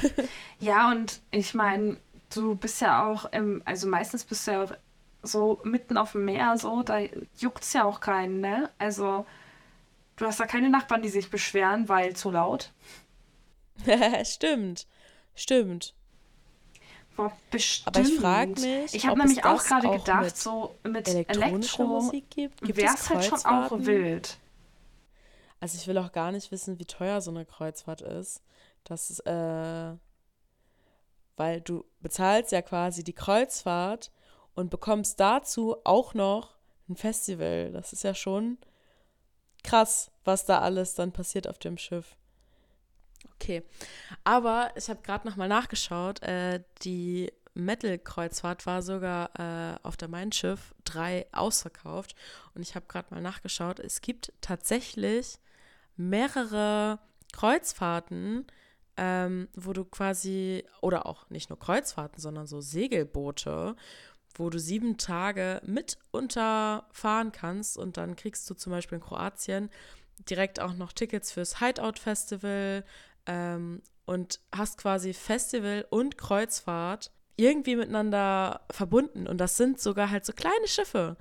ja, 0.59 0.89
und 0.89 1.21
ich 1.31 1.53
meine, 1.53 1.97
du 2.33 2.55
bist 2.55 2.79
ja 2.79 3.05
auch, 3.05 3.25
im, 3.33 3.61
also 3.65 3.85
meistens 3.87 4.23
bist 4.23 4.47
du 4.47 4.51
ja 4.51 4.63
auch 4.63 4.71
so 5.23 5.59
mitten 5.63 5.97
auf 5.97 6.13
dem 6.13 6.25
Meer, 6.25 6.57
so, 6.57 6.83
da 6.83 6.99
juckt 7.37 7.63
es 7.63 7.73
ja 7.73 7.83
auch 7.83 7.99
keinen, 7.99 8.41
ne? 8.41 8.69
Also, 8.77 9.25
du 10.15 10.25
hast 10.25 10.39
da 10.39 10.45
keine 10.45 10.69
Nachbarn, 10.69 11.01
die 11.01 11.09
sich 11.09 11.29
beschweren, 11.29 11.89
weil 11.89 12.15
zu 12.15 12.31
laut. 12.31 12.71
stimmt, 14.23 14.87
stimmt. 15.35 15.93
Boah, 17.15 17.31
bestimmt. 17.49 17.87
Aber 17.87 18.07
ich 18.07 18.15
frage 18.15 18.61
mich, 18.61 18.93
ich 18.93 19.05
habe 19.05 19.19
nämlich 19.19 19.43
auch 19.43 19.63
gerade 19.63 19.89
gedacht, 19.89 20.23
mit 20.23 20.37
so 20.37 20.75
mit 20.83 21.07
Elektro 21.07 22.11
wäre 22.11 22.93
es 22.93 23.09
halt 23.09 23.25
schon 23.25 23.45
auch 23.45 23.71
wild. 23.71 24.37
Also 25.59 25.77
ich 25.77 25.87
will 25.87 25.97
auch 25.97 26.11
gar 26.11 26.31
nicht 26.31 26.51
wissen, 26.51 26.79
wie 26.79 26.85
teuer 26.85 27.21
so 27.21 27.29
eine 27.29 27.45
Kreuzfahrt 27.45 28.01
ist. 28.01 28.41
Das 28.83 29.11
ist, 29.11 29.19
äh, 29.27 29.93
weil 31.37 31.61
du 31.61 31.85
bezahlst 31.99 32.51
ja 32.51 32.61
quasi 32.61 33.03
die 33.03 33.13
Kreuzfahrt 33.13 34.11
und 34.55 34.69
bekommst 34.69 35.19
dazu 35.19 35.77
auch 35.83 36.13
noch 36.13 36.55
ein 36.89 36.95
Festival. 36.95 37.71
Das 37.71 37.93
ist 37.93 38.03
ja 38.03 38.13
schon 38.13 38.57
krass, 39.63 40.11
was 40.23 40.45
da 40.45 40.59
alles 40.59 40.95
dann 40.95 41.11
passiert 41.11 41.47
auf 41.47 41.59
dem 41.59 41.77
Schiff. 41.77 42.15
Okay, 43.35 43.63
aber 44.23 44.71
ich 44.75 44.89
habe 44.89 45.01
gerade 45.01 45.27
noch 45.27 45.35
mal 45.35 45.47
nachgeschaut. 45.47 46.21
Äh, 46.23 46.63
die 46.83 47.31
Metal-Kreuzfahrt 47.53 48.65
war 48.65 48.81
sogar 48.81 49.31
äh, 49.39 49.77
auf 49.83 49.97
der 49.97 50.07
Mein 50.07 50.31
Schiff 50.31 50.73
3 50.85 51.27
ausverkauft. 51.31 52.15
Und 52.53 52.61
ich 52.61 52.75
habe 52.75 52.85
gerade 52.87 53.13
mal 53.13 53.21
nachgeschaut. 53.21 53.79
Es 53.79 54.01
gibt 54.01 54.33
tatsächlich 54.41 55.37
mehrere 55.97 56.99
Kreuzfahrten, 57.33 58.47
ähm, 58.97 59.47
wo 59.55 59.73
du 59.73 59.85
quasi, 59.85 60.63
oder 60.81 61.05
auch 61.05 61.29
nicht 61.29 61.49
nur 61.49 61.59
Kreuzfahrten, 61.59 62.19
sondern 62.19 62.47
so 62.47 62.61
Segelboote, 62.61 63.75
wo 64.35 64.49
du 64.49 64.59
sieben 64.59 64.97
Tage 64.97 65.61
mit 65.65 65.97
unterfahren 66.11 67.31
kannst 67.31 67.77
und 67.77 67.97
dann 67.97 68.15
kriegst 68.15 68.49
du 68.49 68.53
zum 68.53 68.71
Beispiel 68.71 68.97
in 68.97 69.03
Kroatien 69.03 69.69
direkt 70.29 70.59
auch 70.59 70.73
noch 70.73 70.93
Tickets 70.93 71.31
fürs 71.31 71.59
Hideout 71.59 71.99
Festival 71.99 72.85
ähm, 73.25 73.81
und 74.05 74.39
hast 74.51 74.77
quasi 74.77 75.13
Festival 75.13 75.85
und 75.89 76.17
Kreuzfahrt 76.17 77.11
irgendwie 77.35 77.75
miteinander 77.75 78.61
verbunden 78.69 79.27
und 79.27 79.39
das 79.39 79.57
sind 79.57 79.79
sogar 79.79 80.09
halt 80.09 80.25
so 80.25 80.33
kleine 80.33 80.67
Schiffe, 80.67 81.17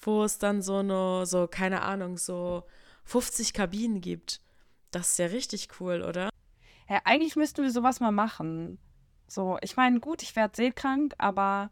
wo 0.00 0.24
es 0.24 0.38
dann 0.38 0.62
so 0.62 0.78
eine, 0.78 1.26
so 1.26 1.46
keine 1.46 1.82
Ahnung, 1.82 2.18
so 2.18 2.64
50 3.04 3.52
Kabinen 3.52 4.00
gibt. 4.00 4.40
Das 4.90 5.10
ist 5.10 5.18
ja 5.18 5.26
richtig 5.26 5.68
cool, 5.80 6.02
oder? 6.02 6.30
Ja, 6.88 7.00
eigentlich 7.04 7.36
müssten 7.36 7.62
wir 7.62 7.70
sowas 7.70 8.00
mal 8.00 8.12
machen. 8.12 8.78
So, 9.28 9.58
ich 9.60 9.76
meine, 9.76 10.00
gut, 10.00 10.22
ich 10.22 10.36
werde 10.36 10.56
seekrank, 10.56 11.14
aber 11.18 11.70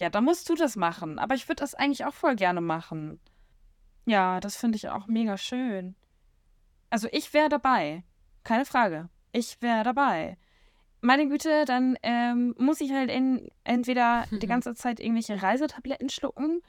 ja, 0.00 0.10
dann 0.10 0.24
musst 0.24 0.48
du 0.48 0.54
das 0.54 0.76
machen. 0.76 1.18
Aber 1.18 1.34
ich 1.34 1.48
würde 1.48 1.60
das 1.60 1.74
eigentlich 1.74 2.04
auch 2.04 2.14
voll 2.14 2.36
gerne 2.36 2.60
machen. 2.60 3.20
Ja, 4.06 4.40
das 4.40 4.56
finde 4.56 4.76
ich 4.76 4.88
auch 4.88 5.06
mega 5.06 5.38
schön. 5.38 5.94
Also 6.90 7.08
ich 7.12 7.32
wäre 7.32 7.48
dabei. 7.48 8.04
Keine 8.42 8.64
Frage. 8.64 9.08
Ich 9.32 9.60
wäre 9.62 9.82
dabei. 9.82 10.36
Meine 11.00 11.28
Güte, 11.28 11.64
dann 11.64 11.98
ähm, 12.02 12.54
muss 12.58 12.80
ich 12.80 12.92
halt 12.92 13.10
in, 13.10 13.48
entweder 13.64 14.24
die 14.30 14.46
ganze 14.46 14.74
Zeit 14.74 15.00
irgendwelche 15.00 15.42
Reisetabletten 15.42 16.08
schlucken 16.08 16.62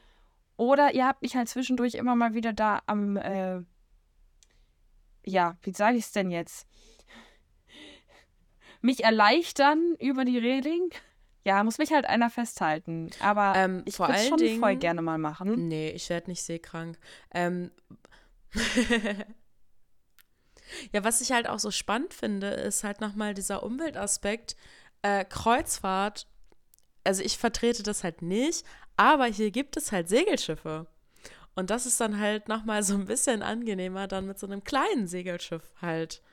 oder 0.58 0.94
ihr 0.94 1.06
habt 1.06 1.22
mich 1.22 1.36
halt 1.36 1.50
zwischendurch 1.50 1.96
immer 1.96 2.16
mal 2.16 2.34
wieder 2.34 2.54
da 2.54 2.82
am, 2.86 3.18
äh, 3.18 3.62
ja, 5.26 5.58
wie 5.62 5.72
sage 5.72 5.98
ich 5.98 6.06
es 6.06 6.12
denn 6.12 6.32
jetzt? 6.32 6.68
Mich 8.82 9.04
erleichtern 9.04 9.96
über 10.00 10.26
die 10.26 10.38
Reling. 10.38 10.90
Ja, 11.46 11.64
muss 11.64 11.78
mich 11.78 11.92
halt 11.92 12.08
einer 12.08 12.32
festhalten. 12.32 13.12
Aber 13.20 13.54
ähm, 13.56 13.84
ich 13.86 14.00
würde 14.00 14.14
es 14.14 14.28
schon 14.28 14.40
Dingen, 14.40 14.60
voll 14.60 14.76
gerne 14.78 15.04
mal 15.04 15.20
machen. 15.20 15.68
Nee, 15.68 15.92
ich 15.92 16.10
werde 16.10 16.30
nicht 16.32 16.44
seekrank. 16.44 16.98
Ähm. 17.34 17.70
ja, 20.92 21.04
was 21.04 21.22
ich 21.22 21.32
halt 21.32 21.48
auch 21.48 21.60
so 21.60 21.70
spannend 21.70 22.16
finde, 22.16 22.48
ist 22.48 22.84
halt 22.84 23.00
nochmal 23.00 23.36
dieser 23.36 23.62
Umweltaspekt. 23.62 24.56
Äh, 25.04 25.24
Kreuzfahrt, 25.24 26.28
also 27.04 27.22
ich 27.22 27.38
vertrete 27.38 27.84
das 27.84 28.04
halt 28.04 28.24
nicht, 28.24 28.66
aber 28.98 29.26
hier 29.26 29.52
gibt 29.52 29.78
es 29.78 29.92
halt 29.92 30.10
Segelschiffe. 30.10 30.88
Und 31.54 31.70
das 31.70 31.86
ist 31.86 32.02
dann 32.02 32.20
halt 32.20 32.50
nochmal 32.50 32.82
so 32.82 32.96
ein 32.96 33.06
bisschen 33.06 33.44
angenehmer, 33.44 34.08
dann 34.08 34.26
mit 34.26 34.40
so 34.40 34.48
einem 34.48 34.64
kleinen 34.64 35.08
Segelschiff 35.08 35.64
halt 35.80 36.24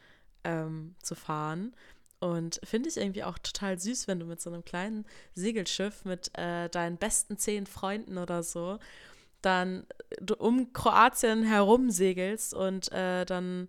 ähm, 0.42 0.96
zu 1.02 1.14
fahren. 1.14 1.74
Und 2.22 2.60
finde 2.62 2.88
ich 2.88 2.96
irgendwie 2.96 3.24
auch 3.24 3.36
total 3.38 3.80
süß, 3.80 4.06
wenn 4.06 4.20
du 4.20 4.26
mit 4.26 4.40
so 4.40 4.48
einem 4.48 4.64
kleinen 4.64 5.04
Segelschiff 5.34 6.04
mit 6.04 6.30
äh, 6.38 6.68
deinen 6.68 6.96
besten 6.96 7.36
zehn 7.36 7.66
Freunden 7.66 8.16
oder 8.16 8.44
so 8.44 8.78
dann 9.42 9.86
äh, 10.10 10.32
um 10.32 10.72
Kroatien 10.72 11.42
herum 11.42 11.90
segelst 11.90 12.54
und 12.54 12.90
äh, 12.92 13.24
dann 13.24 13.68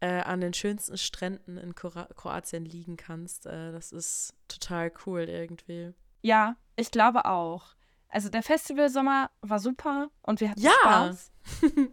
äh, 0.00 0.22
an 0.22 0.40
den 0.40 0.54
schönsten 0.54 0.96
Stränden 0.96 1.56
in 1.58 1.74
Kroatien 1.74 2.64
liegen 2.64 2.96
kannst. 2.96 3.46
Äh, 3.46 3.72
das 3.72 3.92
ist 3.92 4.34
total 4.48 4.90
cool 5.06 5.22
irgendwie. 5.22 5.92
Ja, 6.22 6.56
ich 6.76 6.90
glaube 6.90 7.26
auch. 7.26 7.74
Also 8.08 8.30
der 8.30 8.42
Festivalsommer 8.42 9.30
war 9.42 9.58
super 9.58 10.08
und 10.22 10.40
wir 10.40 10.50
hatten 10.50 10.60
ja. 10.60 10.72
Spaß. 10.80 11.30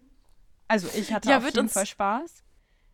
Also 0.68 0.88
ich 0.96 1.14
hatte 1.14 1.30
ja, 1.30 1.38
auf 1.38 1.46
jeden 1.46 1.70
Fall 1.70 1.86
Spaß. 1.86 2.44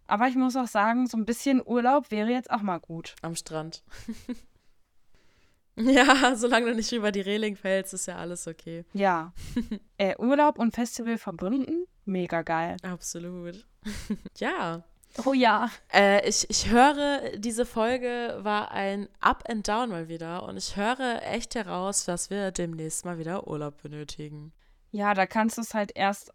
Aber 0.08 0.28
ich 0.28 0.36
muss 0.36 0.56
auch 0.56 0.68
sagen, 0.68 1.08
so 1.08 1.18
ein 1.18 1.26
bisschen 1.26 1.62
Urlaub 1.66 2.12
wäre 2.12 2.30
jetzt 2.30 2.52
auch 2.52 2.62
mal 2.62 2.80
gut. 2.80 3.16
Am 3.22 3.36
Strand. 3.36 3.84
ja, 5.76 6.36
solange 6.36 6.68
du 6.68 6.76
nicht 6.76 6.92
über 6.92 7.12
die 7.12 7.22
Reling 7.22 7.56
fällst, 7.56 7.94
ist 7.94 8.08
ja 8.08 8.18
alles 8.18 8.48
okay. 8.48 8.86
Ja. 8.94 9.34
äh, 9.98 10.16
Urlaub 10.18 10.60
und 10.60 10.76
Festival 10.76 11.18
verbunden, 11.18 11.86
mega 12.06 12.42
geil. 12.42 12.78
Absolut. 12.84 13.66
ja. 14.38 14.84
Oh 15.26 15.34
ja. 15.34 15.70
Äh, 15.92 16.28
ich, 16.28 16.50
ich 16.50 16.70
höre, 16.70 17.38
diese 17.38 17.66
Folge 17.66 18.40
war 18.42 18.72
ein 18.72 19.10
Up 19.20 19.44
and 19.50 19.68
Down 19.68 19.90
mal 19.90 20.08
wieder 20.08 20.44
und 20.44 20.58
ich 20.58 20.78
höre 20.78 21.22
echt 21.24 21.56
heraus, 21.56 22.06
dass 22.06 22.30
wir 22.30 22.52
demnächst 22.52 23.04
mal 23.06 23.18
wieder 23.18 23.48
Urlaub 23.48 23.82
benötigen. 23.82 24.54
Ja, 24.92 25.14
da 25.14 25.26
kannst 25.26 25.58
du 25.58 25.62
es 25.62 25.74
halt 25.74 25.92
erst, 25.96 26.34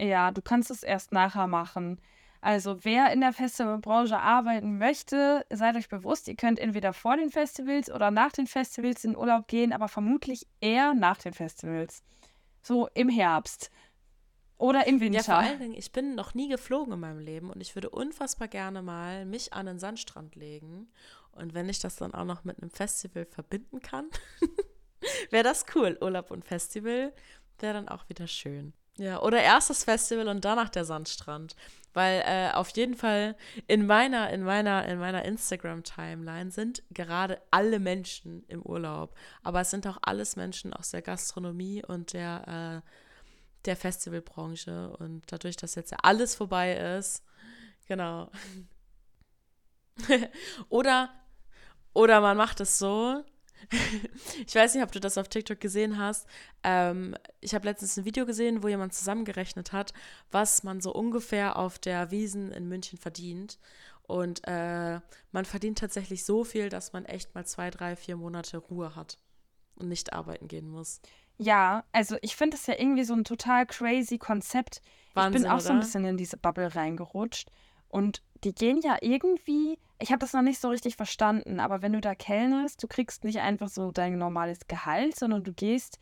ja, 0.00 0.30
du 0.30 0.42
kannst 0.42 0.70
es 0.70 0.82
erst 0.82 1.12
nachher 1.12 1.46
machen. 1.46 2.00
Also 2.40 2.84
wer 2.84 3.12
in 3.12 3.20
der 3.20 3.32
Festivalbranche 3.32 4.18
arbeiten 4.18 4.78
möchte, 4.78 5.44
seid 5.50 5.76
euch 5.76 5.88
bewusst, 5.88 6.28
ihr 6.28 6.36
könnt 6.36 6.60
entweder 6.60 6.92
vor 6.92 7.16
den 7.16 7.30
Festivals 7.30 7.90
oder 7.90 8.10
nach 8.10 8.32
den 8.32 8.46
Festivals 8.46 9.04
in 9.04 9.16
Urlaub 9.16 9.48
gehen, 9.48 9.72
aber 9.72 9.88
vermutlich 9.88 10.46
eher 10.60 10.94
nach 10.94 11.18
den 11.18 11.32
Festivals. 11.32 12.02
So 12.62 12.88
im 12.94 13.08
Herbst. 13.08 13.70
Oder 14.56 14.88
im 14.88 15.00
Winter. 15.00 15.18
Ja, 15.18 15.24
vor 15.24 15.36
allen 15.36 15.60
Dingen, 15.60 15.74
ich 15.74 15.92
bin 15.92 16.16
noch 16.16 16.34
nie 16.34 16.48
geflogen 16.48 16.92
in 16.92 17.00
meinem 17.00 17.20
Leben 17.20 17.50
und 17.50 17.60
ich 17.60 17.76
würde 17.76 17.90
unfassbar 17.90 18.48
gerne 18.48 18.82
mal 18.82 19.24
mich 19.24 19.52
an 19.52 19.66
den 19.66 19.78
Sandstrand 19.78 20.34
legen. 20.34 20.88
Und 21.30 21.54
wenn 21.54 21.68
ich 21.68 21.78
das 21.78 21.96
dann 21.96 22.12
auch 22.12 22.24
noch 22.24 22.42
mit 22.42 22.60
einem 22.60 22.70
Festival 22.70 23.24
verbinden 23.24 23.80
kann, 23.80 24.08
wäre 25.30 25.44
das 25.44 25.64
cool. 25.74 25.96
Urlaub 26.00 26.32
und 26.32 26.44
Festival 26.44 27.12
wäre 27.60 27.74
dann 27.74 27.88
auch 27.88 28.08
wieder 28.08 28.26
schön. 28.26 28.72
Ja, 28.98 29.22
oder 29.22 29.40
erst 29.40 29.70
das 29.70 29.84
Festival 29.84 30.26
und 30.26 30.44
danach 30.44 30.68
der 30.68 30.84
Sandstrand. 30.84 31.54
Weil 31.94 32.22
äh, 32.26 32.50
auf 32.52 32.70
jeden 32.70 32.94
Fall 32.94 33.36
in 33.66 33.86
meiner, 33.86 34.30
in 34.30 34.42
meiner, 34.42 34.86
in 34.86 34.98
meiner 34.98 35.24
Instagram-Timeline 35.24 36.50
sind 36.50 36.82
gerade 36.90 37.40
alle 37.50 37.78
Menschen 37.78 38.44
im 38.48 38.62
Urlaub. 38.62 39.16
Aber 39.42 39.60
es 39.60 39.70
sind 39.70 39.86
auch 39.86 39.98
alles 40.02 40.36
Menschen 40.36 40.72
aus 40.74 40.90
der 40.90 41.02
Gastronomie 41.02 41.82
und 41.86 42.12
der, 42.12 42.82
äh, 42.84 42.88
der 43.64 43.76
Festivalbranche. 43.76 44.90
Und 44.98 45.22
dadurch, 45.32 45.56
dass 45.56 45.76
jetzt 45.76 45.92
ja 45.92 45.98
alles 46.02 46.34
vorbei 46.34 46.74
ist, 46.98 47.24
genau. 47.86 48.30
oder, 50.68 51.08
oder 51.94 52.20
man 52.20 52.36
macht 52.36 52.60
es 52.60 52.78
so, 52.78 53.24
ich 54.46 54.54
weiß 54.54 54.74
nicht, 54.74 54.82
ob 54.82 54.92
du 54.92 55.00
das 55.00 55.18
auf 55.18 55.28
TikTok 55.28 55.60
gesehen 55.60 55.98
hast. 55.98 56.26
Ähm, 56.62 57.16
ich 57.40 57.54
habe 57.54 57.66
letztens 57.66 57.96
ein 57.96 58.04
Video 58.04 58.26
gesehen, 58.26 58.62
wo 58.62 58.68
jemand 58.68 58.94
zusammengerechnet 58.94 59.72
hat, 59.72 59.92
was 60.30 60.62
man 60.62 60.80
so 60.80 60.92
ungefähr 60.92 61.56
auf 61.56 61.78
der 61.78 62.10
Wiesen 62.10 62.50
in 62.52 62.68
München 62.68 62.98
verdient. 62.98 63.58
Und 64.02 64.40
äh, 64.44 65.00
man 65.32 65.44
verdient 65.44 65.78
tatsächlich 65.78 66.24
so 66.24 66.44
viel, 66.44 66.70
dass 66.70 66.92
man 66.92 67.04
echt 67.04 67.34
mal 67.34 67.44
zwei, 67.44 67.70
drei, 67.70 67.94
vier 67.94 68.16
Monate 68.16 68.56
Ruhe 68.56 68.96
hat 68.96 69.18
und 69.76 69.88
nicht 69.88 70.12
arbeiten 70.14 70.48
gehen 70.48 70.68
muss. 70.68 71.00
Ja, 71.36 71.84
also 71.92 72.16
ich 72.22 72.34
finde 72.34 72.56
das 72.56 72.66
ja 72.66 72.74
irgendwie 72.78 73.04
so 73.04 73.14
ein 73.14 73.24
total 73.24 73.66
crazy 73.66 74.18
Konzept. 74.18 74.82
Wahnsinn, 75.14 75.42
ich 75.42 75.42
bin 75.42 75.52
auch 75.52 75.60
so 75.60 75.70
ein 75.70 75.76
oder? 75.76 75.84
bisschen 75.84 76.04
in 76.04 76.16
diese 76.16 76.36
Bubble 76.36 76.74
reingerutscht. 76.74 77.50
Und 77.88 78.22
die 78.44 78.54
gehen 78.54 78.80
ja 78.80 78.96
irgendwie, 79.00 79.78
ich 79.98 80.10
habe 80.10 80.20
das 80.20 80.32
noch 80.32 80.42
nicht 80.42 80.60
so 80.60 80.68
richtig 80.68 80.96
verstanden, 80.96 81.60
aber 81.60 81.82
wenn 81.82 81.92
du 81.92 82.00
da 82.00 82.14
kellnerst, 82.14 82.82
du 82.82 82.86
kriegst 82.86 83.24
nicht 83.24 83.40
einfach 83.40 83.68
so 83.68 83.90
dein 83.90 84.18
normales 84.18 84.66
Gehalt, 84.68 85.16
sondern 85.16 85.44
du 85.44 85.52
gehst 85.52 85.98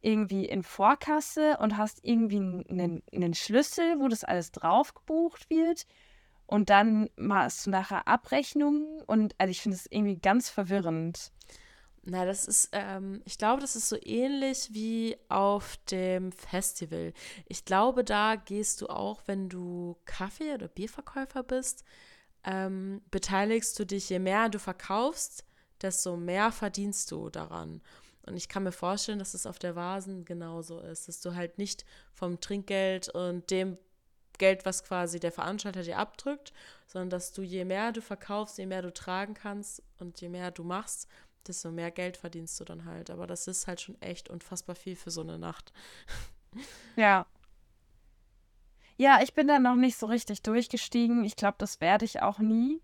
irgendwie 0.00 0.44
in 0.44 0.62
Vorkasse 0.62 1.56
und 1.58 1.76
hast 1.76 2.00
irgendwie 2.04 2.36
einen, 2.36 3.02
einen 3.12 3.34
Schlüssel, 3.34 3.98
wo 3.98 4.08
das 4.08 4.24
alles 4.24 4.52
drauf 4.52 4.94
gebucht 4.94 5.50
wird. 5.50 5.86
Und 6.46 6.70
dann 6.70 7.10
machst 7.16 7.66
du 7.66 7.70
nachher 7.70 8.08
Abrechnungen 8.08 9.02
und 9.06 9.34
also 9.38 9.50
ich 9.50 9.60
finde 9.60 9.76
es 9.76 9.86
irgendwie 9.90 10.16
ganz 10.16 10.48
verwirrend. 10.48 11.32
Na, 12.10 12.24
das 12.24 12.46
ist, 12.48 12.70
ähm, 12.72 13.20
ich 13.26 13.36
glaube, 13.36 13.60
das 13.60 13.76
ist 13.76 13.90
so 13.90 13.96
ähnlich 14.02 14.70
wie 14.72 15.18
auf 15.28 15.76
dem 15.90 16.32
Festival. 16.32 17.12
Ich 17.46 17.66
glaube, 17.66 18.02
da 18.02 18.36
gehst 18.36 18.80
du 18.80 18.86
auch, 18.86 19.20
wenn 19.26 19.50
du 19.50 19.94
Kaffee- 20.06 20.54
oder 20.54 20.68
Bierverkäufer 20.68 21.42
bist, 21.42 21.84
ähm, 22.44 23.02
beteiligst 23.10 23.78
du 23.78 23.84
dich, 23.84 24.08
je 24.08 24.20
mehr 24.20 24.48
du 24.48 24.58
verkaufst, 24.58 25.44
desto 25.82 26.16
mehr 26.16 26.50
verdienst 26.50 27.10
du 27.10 27.28
daran. 27.28 27.82
Und 28.22 28.36
ich 28.38 28.48
kann 28.48 28.62
mir 28.62 28.72
vorstellen, 28.72 29.18
dass 29.18 29.34
es 29.34 29.44
auf 29.44 29.58
der 29.58 29.76
Vasen 29.76 30.24
genauso 30.24 30.80
ist, 30.80 31.08
dass 31.08 31.20
du 31.20 31.34
halt 31.34 31.58
nicht 31.58 31.84
vom 32.14 32.40
Trinkgeld 32.40 33.10
und 33.10 33.50
dem 33.50 33.76
Geld, 34.38 34.64
was 34.64 34.82
quasi 34.82 35.20
der 35.20 35.32
Veranstalter 35.32 35.82
dir 35.82 35.98
abdrückt, 35.98 36.54
sondern 36.86 37.10
dass 37.10 37.32
du 37.32 37.42
je 37.42 37.66
mehr 37.66 37.92
du 37.92 38.00
verkaufst, 38.00 38.56
je 38.56 38.66
mehr 38.66 38.82
du 38.82 38.94
tragen 38.94 39.34
kannst 39.34 39.82
und 39.98 40.20
je 40.20 40.28
mehr 40.30 40.50
du 40.50 40.64
machst, 40.64 41.08
desto 41.48 41.70
mehr 41.70 41.90
Geld 41.90 42.16
verdienst 42.16 42.58
du 42.60 42.64
dann 42.64 42.84
halt. 42.84 43.10
Aber 43.10 43.26
das 43.26 43.46
ist 43.48 43.66
halt 43.66 43.80
schon 43.80 44.00
echt 44.00 44.28
unfassbar 44.28 44.76
viel 44.76 44.96
für 44.96 45.10
so 45.10 45.20
eine 45.22 45.38
Nacht. 45.38 45.72
Ja. 46.96 47.26
Ja, 48.96 49.20
ich 49.22 49.34
bin 49.34 49.46
da 49.46 49.58
noch 49.58 49.76
nicht 49.76 49.96
so 49.96 50.06
richtig 50.06 50.42
durchgestiegen. 50.42 51.22
Ich 51.22 51.36
glaube, 51.36 51.56
das 51.58 51.80
werde 51.82 52.06
ich 52.06 52.22
auch 52.22 52.38
nie. 52.38 52.80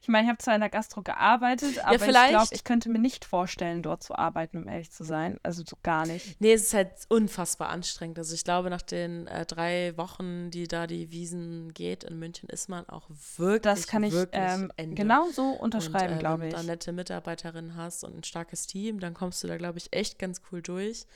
Ich 0.00 0.08
meine, 0.08 0.24
ich 0.24 0.28
habe 0.30 0.38
zwar 0.38 0.54
in 0.54 0.60
der 0.60 0.70
Gastro 0.70 1.02
gearbeitet, 1.02 1.78
aber 1.84 1.96
ich 1.96 2.02
vielleicht- 2.02 2.30
glaube, 2.30 2.48
ich 2.52 2.64
könnte 2.64 2.88
mir 2.88 2.98
nicht 2.98 3.24
vorstellen, 3.24 3.82
dort 3.82 4.02
zu 4.02 4.14
arbeiten, 4.14 4.58
um 4.58 4.68
ehrlich 4.68 4.90
zu 4.90 5.04
sein. 5.04 5.38
Also 5.42 5.62
so 5.66 5.76
gar 5.82 6.06
nicht. 6.06 6.40
Nee, 6.40 6.52
es 6.52 6.62
ist 6.64 6.74
halt 6.74 6.90
unfassbar 7.08 7.68
anstrengend. 7.68 8.18
Also 8.18 8.34
ich 8.34 8.44
glaube, 8.44 8.70
nach 8.70 8.82
den 8.82 9.26
äh, 9.26 9.44
drei 9.46 9.96
Wochen, 9.96 10.50
die 10.50 10.68
da 10.68 10.86
die 10.86 11.10
Wiesen 11.10 11.72
geht 11.74 12.04
in 12.04 12.18
München, 12.18 12.48
ist 12.48 12.68
man 12.68 12.88
auch 12.88 13.08
wirklich, 13.36 13.62
Das 13.62 13.86
kann 13.86 14.02
ich 14.04 14.14
ähm, 14.32 14.70
genau 14.76 15.28
so 15.30 15.50
unterschreiben, 15.50 16.16
äh, 16.16 16.18
glaube 16.18 16.42
Wenn 16.42 16.48
ich. 16.48 16.54
du 16.54 16.60
da 16.60 16.66
nette 16.66 16.92
Mitarbeiterinnen 16.92 17.76
hast 17.76 18.04
und 18.04 18.16
ein 18.16 18.24
starkes 18.24 18.66
Team, 18.66 19.00
dann 19.00 19.14
kommst 19.14 19.42
du 19.42 19.48
da, 19.48 19.56
glaube 19.56 19.78
ich, 19.78 19.92
echt 19.92 20.18
ganz 20.18 20.40
cool 20.50 20.62
durch. 20.62 21.06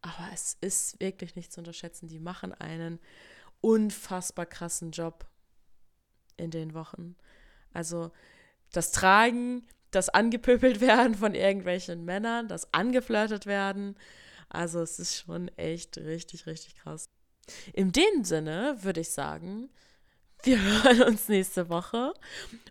Aber 0.00 0.28
es 0.32 0.56
ist 0.60 1.00
wirklich 1.00 1.34
nicht 1.34 1.52
zu 1.52 1.60
unterschätzen. 1.60 2.06
Die 2.08 2.20
machen 2.20 2.52
einen 2.54 3.00
unfassbar 3.60 4.46
krassen 4.46 4.92
Job 4.92 5.26
in 6.36 6.50
den 6.50 6.74
Wochen. 6.74 7.16
Also 7.72 8.10
das 8.72 8.92
Tragen, 8.92 9.66
das 9.90 10.08
angepöbelt 10.08 10.80
werden 10.82 11.14
von 11.14 11.34
irgendwelchen 11.34 12.04
Männern, 12.04 12.48
das 12.48 12.72
angeflirtet 12.72 13.46
werden. 13.46 13.96
Also 14.48 14.80
es 14.80 14.98
ist 14.98 15.16
schon 15.16 15.48
echt 15.56 15.98
richtig, 15.98 16.46
richtig 16.46 16.76
krass. 16.76 17.10
In 17.72 17.92
dem 17.92 18.24
Sinne 18.24 18.76
würde 18.80 19.00
ich 19.00 19.10
sagen, 19.10 19.70
wir 20.42 20.60
hören 20.84 21.02
uns 21.02 21.28
nächste 21.28 21.68
Woche 21.68 22.12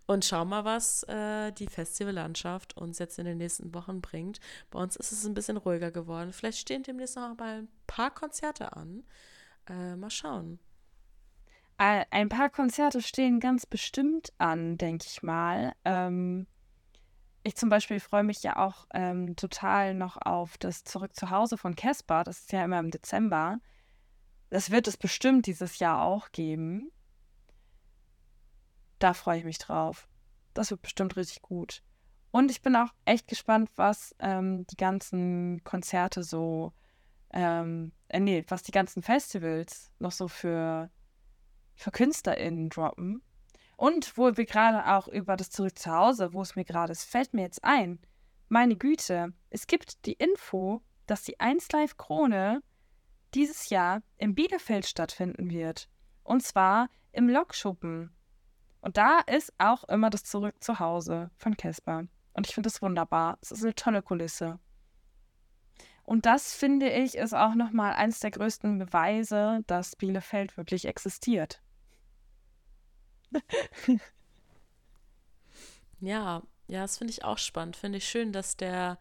und 0.05 0.25
schauen 0.25 0.49
mal, 0.49 0.65
was 0.65 1.03
äh, 1.03 1.51
die 1.51 1.67
Festivallandschaft 1.67 2.77
uns 2.77 2.99
jetzt 2.99 3.19
in 3.19 3.25
den 3.25 3.37
nächsten 3.37 3.73
Wochen 3.73 4.01
bringt. 4.01 4.39
Bei 4.71 4.79
uns 4.79 4.95
ist 4.95 5.11
es 5.11 5.25
ein 5.25 5.33
bisschen 5.33 5.57
ruhiger 5.57 5.91
geworden. 5.91 6.31
Vielleicht 6.33 6.59
stehen 6.59 6.83
demnächst 6.83 7.15
noch 7.15 7.37
mal 7.37 7.59
ein 7.59 7.67
paar 7.85 8.13
Konzerte 8.13 8.73
an. 8.73 9.03
Äh, 9.67 9.95
mal 9.95 10.09
schauen. 10.09 10.59
Äh, 11.77 12.05
Ein 12.09 12.29
paar 12.29 12.49
Konzerte 12.49 13.01
stehen 13.01 13.39
ganz 13.39 13.65
bestimmt 13.65 14.33
an, 14.37 14.77
denke 14.77 15.05
ich 15.07 15.21
mal. 15.21 15.73
Ähm, 15.85 16.47
ich 17.43 17.55
zum 17.55 17.69
Beispiel 17.69 17.99
freue 17.99 18.23
mich 18.23 18.43
ja 18.43 18.57
auch 18.57 18.87
ähm, 18.93 19.35
total 19.35 19.93
noch 19.93 20.17
auf 20.17 20.57
das 20.57 20.83
Zurück 20.83 21.15
zu 21.15 21.29
Hause 21.29 21.57
von 21.57 21.75
Casper. 21.75 22.23
Das 22.23 22.39
ist 22.39 22.51
ja 22.51 22.63
immer 22.65 22.79
im 22.79 22.91
Dezember. 22.91 23.59
Das 24.49 24.71
wird 24.71 24.87
es 24.87 24.97
bestimmt 24.97 25.45
dieses 25.45 25.79
Jahr 25.79 26.01
auch 26.01 26.31
geben. 26.31 26.91
Da 28.99 29.13
freue 29.13 29.39
ich 29.39 29.45
mich 29.45 29.59
drauf. 29.59 30.07
Das 30.53 30.71
wird 30.71 30.81
bestimmt 30.81 31.15
richtig 31.15 31.41
gut. 31.41 31.83
Und 32.31 32.49
ich 32.51 32.61
bin 32.61 32.75
auch 32.75 32.93
echt 33.05 33.27
gespannt, 33.27 33.69
was 33.75 34.15
ähm, 34.19 34.65
die 34.67 34.77
ganzen 34.77 35.63
Konzerte 35.63 36.23
so, 36.23 36.73
ähm, 37.31 37.91
äh, 38.09 38.19
nee, 38.19 38.43
was 38.47 38.63
die 38.63 38.71
ganzen 38.71 39.03
Festivals 39.03 39.91
noch 39.99 40.11
so 40.11 40.27
für 40.27 40.89
für 41.77 41.91
KünstlerInnen 41.91 42.69
droppen. 42.69 43.21
Und 43.77 44.17
wo 44.17 44.35
wir 44.35 44.45
gerade 44.45 44.91
auch 44.91 45.07
über 45.07 45.37
das 45.37 45.51
Zurück 45.51 45.77
zu 45.79 45.91
Hause, 45.91 46.33
wo 46.33 46.41
es 46.41 46.55
mir 46.55 46.65
gerade 46.65 46.91
ist, 46.91 47.05
fällt 47.05 47.33
mir 47.33 47.43
jetzt 47.43 47.63
ein, 47.63 47.99
meine 48.49 48.75
Güte, 48.75 49.33
es 49.49 49.67
gibt 49.67 50.05
die 50.05 50.13
Info, 50.13 50.81
dass 51.05 51.23
die 51.23 51.39
1 51.39 51.71
Live 51.71 51.97
Krone 51.97 52.63
dieses 53.33 53.69
Jahr 53.69 54.01
in 54.17 54.35
Bielefeld 54.35 54.85
stattfinden 54.85 55.49
wird. 55.49 55.89
Und 56.23 56.43
zwar 56.43 56.89
im 57.11 57.29
Lokschuppen. 57.29 58.11
Und 58.81 58.97
da 58.97 59.19
ist 59.19 59.53
auch 59.57 59.83
immer 59.85 60.09
das 60.09 60.23
Zurück 60.23 60.55
zu 60.63 60.79
Hause 60.79 61.29
von 61.37 61.57
Casper. 61.57 62.05
Und 62.33 62.47
ich 62.47 62.53
finde 62.53 62.67
das 62.67 62.81
wunderbar. 62.81 63.37
Es 63.41 63.51
ist 63.51 63.63
eine 63.63 63.75
tolle 63.75 64.01
Kulisse. 64.01 64.59
Und 66.03 66.25
das 66.25 66.53
finde 66.53 66.89
ich 66.89 67.15
ist 67.15 67.33
auch 67.33 67.53
nochmal 67.53 67.93
eines 67.93 68.19
der 68.21 68.31
größten 68.31 68.79
Beweise, 68.79 69.59
dass 69.67 69.97
Bielefeld 69.97 70.55
wirklich 70.55 70.85
existiert. 70.85 71.61
Ja, 75.99 76.43
ja, 76.67 76.81
das 76.81 76.97
finde 76.97 77.11
ich 77.11 77.23
auch 77.23 77.37
spannend. 77.37 77.75
Finde 77.75 77.97
ich 77.97 78.07
schön, 78.07 78.31
dass 78.31 78.57
der 78.57 78.97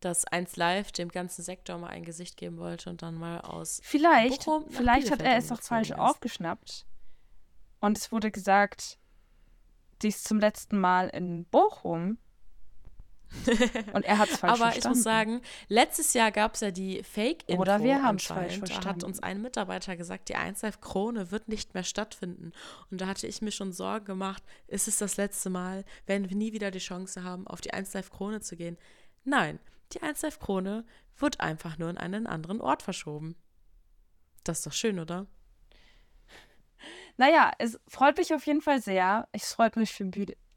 das 0.00 0.24
1 0.26 0.56
Live 0.56 0.92
dem 0.92 1.08
ganzen 1.08 1.42
Sektor 1.42 1.78
mal 1.78 1.88
ein 1.88 2.04
Gesicht 2.04 2.36
geben 2.36 2.58
wollte 2.58 2.90
und 2.90 3.02
dann 3.02 3.14
mal 3.14 3.40
aus 3.40 3.80
Vielleicht, 3.82 4.46
vielleicht 4.68 5.10
hat 5.10 5.22
er 5.22 5.36
es 5.36 5.50
auch 5.50 5.62
falsch 5.62 5.90
ist. 5.90 5.98
aufgeschnappt. 5.98 6.84
Und 7.80 7.96
es 7.96 8.12
wurde 8.12 8.30
gesagt, 8.30 8.98
sie 10.02 10.08
ist 10.08 10.28
zum 10.28 10.38
letzten 10.38 10.78
Mal 10.78 11.08
in 11.08 11.46
Bochum. 11.46 12.18
Und 13.92 14.04
er 14.04 14.18
hat 14.18 14.30
es 14.30 14.38
falsch 14.38 14.52
Aber 14.60 14.70
verstanden. 14.70 14.78
ich 14.78 14.84
muss 14.84 15.02
sagen, 15.02 15.40
letztes 15.68 16.14
Jahr 16.14 16.30
gab 16.32 16.54
es 16.54 16.60
ja 16.60 16.70
die 16.70 17.02
Fake-Info 17.02 17.60
Oder 17.60 17.82
wir 17.82 18.02
haben's 18.02 18.24
falsch 18.24 18.54
anscheinend. 18.54 18.68
Da 18.68 18.74
hat 18.74 18.82
verstanden. 18.82 19.04
uns 19.04 19.22
ein 19.22 19.42
Mitarbeiter 19.42 19.96
gesagt, 19.96 20.28
die 20.28 20.36
1 20.36 20.62
Live 20.62 20.80
Krone 20.80 21.30
wird 21.30 21.48
nicht 21.48 21.74
mehr 21.74 21.84
stattfinden. 21.84 22.52
Und 22.90 23.00
da 23.00 23.06
hatte 23.06 23.26
ich 23.26 23.42
mir 23.42 23.52
schon 23.52 23.72
Sorgen 23.72 24.06
gemacht, 24.06 24.42
ist 24.66 24.88
es 24.88 24.98
das 24.98 25.16
letzte 25.16 25.50
Mal, 25.50 25.84
werden 26.06 26.28
wir 26.30 26.36
nie 26.36 26.52
wieder 26.52 26.70
die 26.70 26.78
Chance 26.78 27.24
haben, 27.24 27.46
auf 27.46 27.60
die 27.60 27.72
1 27.72 27.92
Live 27.94 28.10
Krone 28.10 28.40
zu 28.40 28.56
gehen? 28.56 28.78
Nein, 29.24 29.58
die 29.92 30.02
1 30.02 30.22
Live 30.22 30.38
Krone 30.38 30.84
wird 31.18 31.40
einfach 31.40 31.78
nur 31.78 31.90
in 31.90 31.98
einen 31.98 32.26
anderen 32.26 32.60
Ort 32.60 32.82
verschoben. 32.82 33.36
Das 34.44 34.58
ist 34.58 34.66
doch 34.66 34.72
schön, 34.72 34.98
oder? 34.98 35.26
Naja, 37.16 37.52
es 37.58 37.80
freut 37.88 38.18
mich 38.18 38.34
auf 38.34 38.46
jeden 38.46 38.60
Fall 38.60 38.80
sehr. 38.80 39.28
Es 39.32 39.52
freut 39.52 39.76
mich 39.76 39.92
für, 39.92 40.10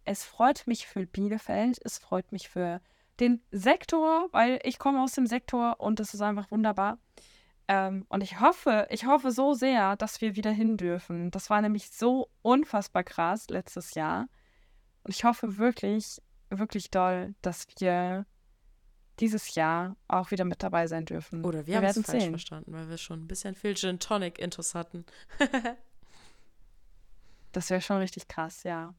es 0.09 0.23
freut 0.23 0.65
mich 0.65 0.87
für 0.87 1.05
Bielefeld. 1.05 1.79
Es 1.83 1.99
freut 1.99 2.31
mich 2.31 2.49
für 2.49 2.81
den 3.19 3.41
Sektor, 3.51 4.27
weil 4.31 4.59
ich 4.63 4.79
komme 4.79 5.03
aus 5.03 5.13
dem 5.13 5.27
Sektor 5.27 5.79
und 5.79 5.99
das 5.99 6.15
ist 6.15 6.21
einfach 6.21 6.49
wunderbar. 6.49 6.97
Ähm, 7.67 8.07
und 8.09 8.23
ich 8.23 8.39
hoffe, 8.39 8.87
ich 8.89 9.05
hoffe 9.05 9.31
so 9.31 9.53
sehr, 9.53 9.95
dass 9.97 10.19
wir 10.19 10.35
wieder 10.35 10.49
hin 10.49 10.77
dürfen. 10.77 11.29
Das 11.29 11.51
war 11.51 11.61
nämlich 11.61 11.91
so 11.91 12.29
unfassbar 12.41 13.03
krass 13.03 13.49
letztes 13.49 13.93
Jahr. 13.93 14.27
Und 15.03 15.13
ich 15.13 15.23
hoffe 15.25 15.57
wirklich, 15.57 16.19
wirklich 16.49 16.89
doll, 16.89 17.35
dass 17.43 17.67
wir 17.77 18.25
dieses 19.19 19.53
Jahr 19.53 19.95
auch 20.07 20.31
wieder 20.31 20.45
mit 20.45 20.63
dabei 20.63 20.87
sein 20.87 21.05
dürfen. 21.05 21.45
Oder 21.45 21.67
wir, 21.67 21.77
haben 21.77 21.85
es 21.85 22.01
falsch 22.01 22.23
sehen. 22.23 22.31
verstanden, 22.31 22.73
weil 22.73 22.89
wir 22.89 22.97
schon 22.97 23.21
ein 23.21 23.27
bisschen 23.27 23.53
viel 23.53 23.75
Gin 23.75 23.99
Tonic 23.99 24.39
Intus 24.39 24.73
hatten. 24.73 25.05
Das 27.51 27.71
wäre 27.71 27.81
schon 27.81 27.97
richtig 27.97 28.27
krass, 28.27 28.61
ja. 28.61 28.93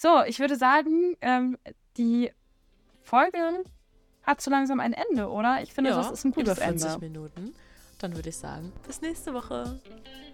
So, 0.00 0.22
ich 0.28 0.38
würde 0.38 0.54
sagen, 0.54 1.16
ähm, 1.20 1.58
die 1.96 2.30
Folge 3.02 3.64
hat 4.22 4.40
so 4.40 4.48
langsam 4.48 4.78
ein 4.78 4.92
Ende, 4.92 5.28
oder? 5.28 5.60
Ich 5.60 5.74
finde, 5.74 5.90
das 5.90 6.12
ist 6.12 6.24
ein 6.24 6.30
gutes 6.30 6.56
über 6.56 6.66
40 6.66 6.88
Ende. 6.88 7.00
Minuten. 7.00 7.54
Dann 7.98 8.14
würde 8.14 8.28
ich 8.28 8.36
sagen, 8.36 8.72
bis 8.86 9.00
nächste 9.00 9.34
Woche. 9.34 9.80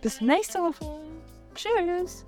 Bis 0.03 0.21
nächste 0.21 0.59
Woche. 0.59 1.01
Tschüss. 1.55 2.27